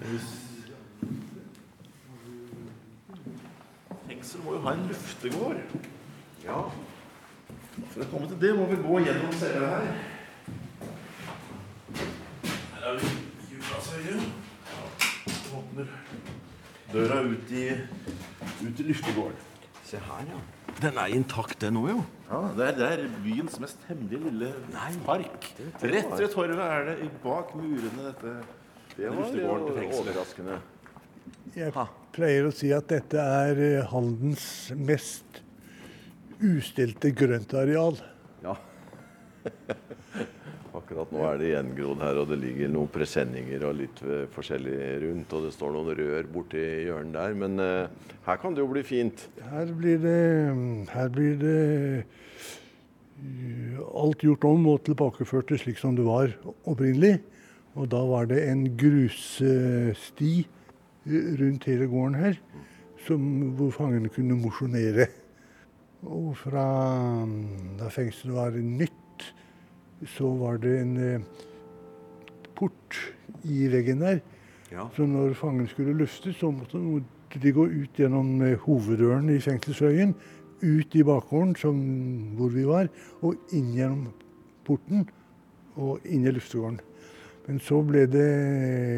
Fengsel 4.07 4.45
må 4.47 4.57
jo 4.57 4.65
ha 4.65 4.77
en 4.77 4.87
luftegård. 4.89 5.79
Ja. 6.47 6.65
For 7.91 8.03
å 8.03 8.11
komme 8.15 8.31
til 8.31 8.39
det 8.41 8.55
må 8.55 8.65
vi 8.71 8.79
gå 8.79 9.03
gjennom 9.05 9.35
selve 9.43 9.73
her. 9.75 9.97
Her 12.79 12.93
er 12.95 13.01
vi 13.03 13.17
Åpner 15.59 15.87
døra 16.93 17.19
ut 17.21 17.51
i, 17.53 17.65
ut 18.65 18.79
i 18.79 18.85
luftegården. 18.87 19.45
Se 19.85 19.97
her, 20.05 20.25
ja. 20.29 20.39
Den 20.79 20.97
er 21.01 21.13
intakt, 21.13 21.57
den 21.61 21.77
òg, 21.79 21.89
jo. 21.91 21.99
Ja, 22.29 22.39
det 22.57 22.65
er, 22.67 22.75
det 22.77 22.87
er, 22.93 23.03
byens 23.23 23.57
mest 23.61 23.85
hemmelige 23.89 24.21
lille 24.27 24.49
Nei, 24.73 24.89
park. 25.05 25.47
Rett 25.81 26.11
ved 26.13 26.29
torvet 26.33 26.61
er 26.61 26.89
det 26.91 27.09
bak 27.23 27.55
murene 27.57 28.05
dette 28.05 28.35
Det 28.95 29.09
var 29.15 29.33
overraskende. 29.89 30.59
Jeg 31.57 31.73
pleier 32.13 32.49
å 32.49 32.53
si 32.53 32.69
at 32.75 32.89
dette 32.91 33.21
er 33.21 33.61
eh, 33.65 33.87
Haldens 33.89 34.47
mest 34.77 35.41
ustilte 36.39 37.11
grøntareal. 37.17 37.97
Ja. 38.45 38.57
Akkurat 40.89 41.11
nå 41.13 41.19
er 41.21 41.35
det 41.37 41.49
gjengrodd 41.51 41.99
her, 42.01 42.17
og 42.17 42.31
det 42.31 42.39
ligger 42.41 42.69
noen 42.73 42.89
presenninger 42.89 43.61
og 43.67 43.75
litt 43.77 43.99
forskjellig 44.33 44.77
rundt. 45.03 45.33
Og 45.37 45.43
det 45.45 45.51
står 45.53 45.75
noen 45.75 45.91
rør 45.99 46.29
borti 46.33 46.63
hjørnet 46.87 47.13
der. 47.13 47.35
Men 47.37 47.61
uh, 47.61 48.15
her 48.25 48.39
kan 48.41 48.55
det 48.57 48.63
jo 48.63 48.71
bli 48.71 48.81
fint. 48.81 49.27
Her 49.51 49.69
blir 49.77 49.99
det, 50.01 50.15
her 50.89 51.11
blir 51.13 51.35
det 51.43 51.59
uh, 53.21 53.83
alt 54.01 54.25
gjort 54.25 54.47
om 54.49 54.65
og 54.71 54.81
tilbakeført 54.87 55.51
til 55.51 55.61
slik 55.61 55.77
som 55.77 55.93
det 55.93 56.07
var 56.07 56.33
opprinnelig. 56.65 57.19
Og 57.77 57.91
da 57.93 58.01
var 58.09 58.25
det 58.31 58.39
en 58.47 58.63
grussti 58.81 60.33
rundt 61.05 61.67
hele 61.69 61.85
gården 61.91 62.17
her, 62.17 62.39
som, 63.05 63.29
hvor 63.59 63.69
fangene 63.77 64.09
kunne 64.09 64.39
mosjonere. 64.41 65.05
Og 66.09 66.33
fra 66.41 66.65
da 67.77 67.91
fengselet 67.93 68.41
var 68.41 68.57
nytt 68.57 68.98
så 70.07 70.29
var 70.39 70.59
det 70.63 70.75
en 70.81 70.97
eh, 70.97 71.21
port 72.55 72.97
i 73.43 73.67
veggen 73.71 74.03
der. 74.03 74.19
Ja. 74.71 74.87
Så 74.95 75.05
når 75.05 75.33
fangen 75.33 75.67
skulle 75.67 75.97
luftes, 75.97 76.35
så 76.35 76.51
måtte 76.51 76.77
de 77.41 77.53
gå 77.53 77.65
ut 77.65 77.99
gjennom 77.99 78.41
eh, 78.41 78.57
hoveddøren 78.65 79.29
i 79.33 79.39
fengselsøyen, 79.43 80.15
ut 80.61 80.95
i 80.95 81.03
bakgården 81.03 81.55
som, 81.55 81.77
hvor 82.37 82.51
vi 82.53 82.65
var, 82.67 82.89
og 83.21 83.35
inn 83.55 83.71
gjennom 83.75 84.09
porten 84.67 85.07
og 85.79 86.03
inn 86.05 86.27
i 86.27 86.33
luftegården. 86.35 86.81
Men 87.47 87.61
så 87.63 87.79
ble 87.81 88.03
det 88.11 88.27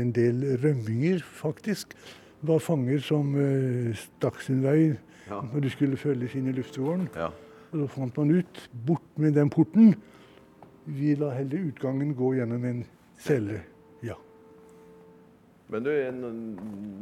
en 0.02 0.12
del 0.16 0.42
rømminger, 0.60 1.22
faktisk. 1.24 1.94
Det 2.42 2.50
var 2.50 2.64
fanger 2.64 3.00
som 3.06 3.36
eh, 3.40 3.94
stakk 3.96 4.42
sin 4.44 4.64
vei 4.66 4.92
ja. 5.30 5.40
når 5.40 5.64
de 5.64 5.72
skulle 5.72 6.00
følges 6.00 6.36
inn 6.36 6.50
i 6.50 6.56
luftegården. 6.58 7.08
Ja. 7.16 7.30
Og 7.72 7.84
så 7.84 7.92
fant 7.94 8.18
man 8.20 8.34
ut, 8.42 8.64
bort 8.88 9.06
med 9.16 9.38
den 9.38 9.52
porten. 9.54 9.94
Vi 10.86 11.16
lar 11.16 11.32
heller 11.32 11.58
utgangen 11.58 12.16
gå 12.16 12.36
gjennom 12.36 12.66
en 12.66 12.86
celle. 13.18 13.62
Ja. 14.02 14.18
Men 15.72 15.86
du, 15.86 15.92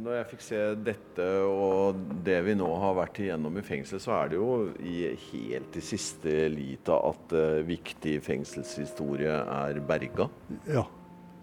når 0.04 0.14
jeg 0.14 0.26
fikk 0.30 0.44
se 0.46 0.58
dette 0.86 1.24
og 1.48 1.98
det 2.26 2.36
vi 2.46 2.54
nå 2.54 2.68
har 2.84 2.94
vært 3.00 3.18
igjennom 3.24 3.56
i 3.58 3.64
fengsel, 3.66 3.98
så 4.02 4.14
er 4.20 4.30
det 4.30 4.38
jo 4.38 4.50
i 4.78 5.10
helt 5.32 5.78
i 5.80 5.82
siste 5.82 6.44
lita 6.52 7.00
at 7.08 7.34
uh, 7.34 7.58
viktig 7.66 8.20
fengselshistorie 8.22 9.40
er 9.42 9.80
berga? 9.88 10.28
Ja, 10.70 10.84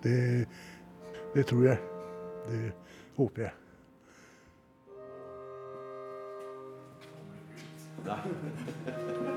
det, 0.05 0.45
det 1.35 1.47
tror 1.51 1.67
jeg. 1.67 1.81
Det 2.47 2.61
håper 3.17 3.49
jeg. 3.49 3.55
Nei. 8.07 9.33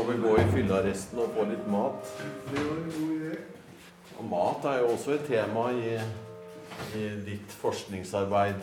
Vi 0.00 0.06
må 0.06 0.12
vel 0.12 0.20
gå 0.22 0.30
i 0.40 0.44
fyllearresten 0.48 1.18
og 1.20 1.34
få 1.36 1.42
litt 1.44 1.66
mat. 1.68 2.12
Det 2.48 2.60
var 2.64 2.78
en 2.80 2.92
god 2.94 3.10
idé. 3.18 3.34
Og 4.16 4.24
mat 4.30 4.64
er 4.70 4.78
jo 4.80 4.86
også 4.94 5.10
et 5.12 5.26
tema 5.28 5.64
i, 5.76 5.90
i 6.96 7.02
ditt 7.26 7.52
forskningsarbeid 7.60 8.62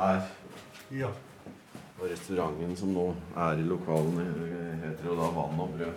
her. 0.00 0.20
Ja. 0.98 1.12
Og 2.00 2.10
restauranten 2.10 2.74
som 2.80 2.90
nå 2.90 3.06
er 3.38 3.62
i 3.62 3.68
lokalene, 3.70 4.26
heter 4.82 5.06
jo 5.12 5.14
da 5.20 5.30
Vann 5.38 5.62
og 5.62 5.70
brød. 5.78 5.94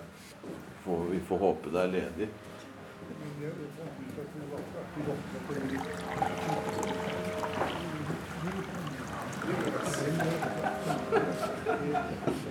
Får, 0.85 0.97
vi 1.09 1.19
får 1.31 1.37
håpe 1.47 1.73
det 1.73 1.81
er 1.81 1.91
ledig. 1.97 2.29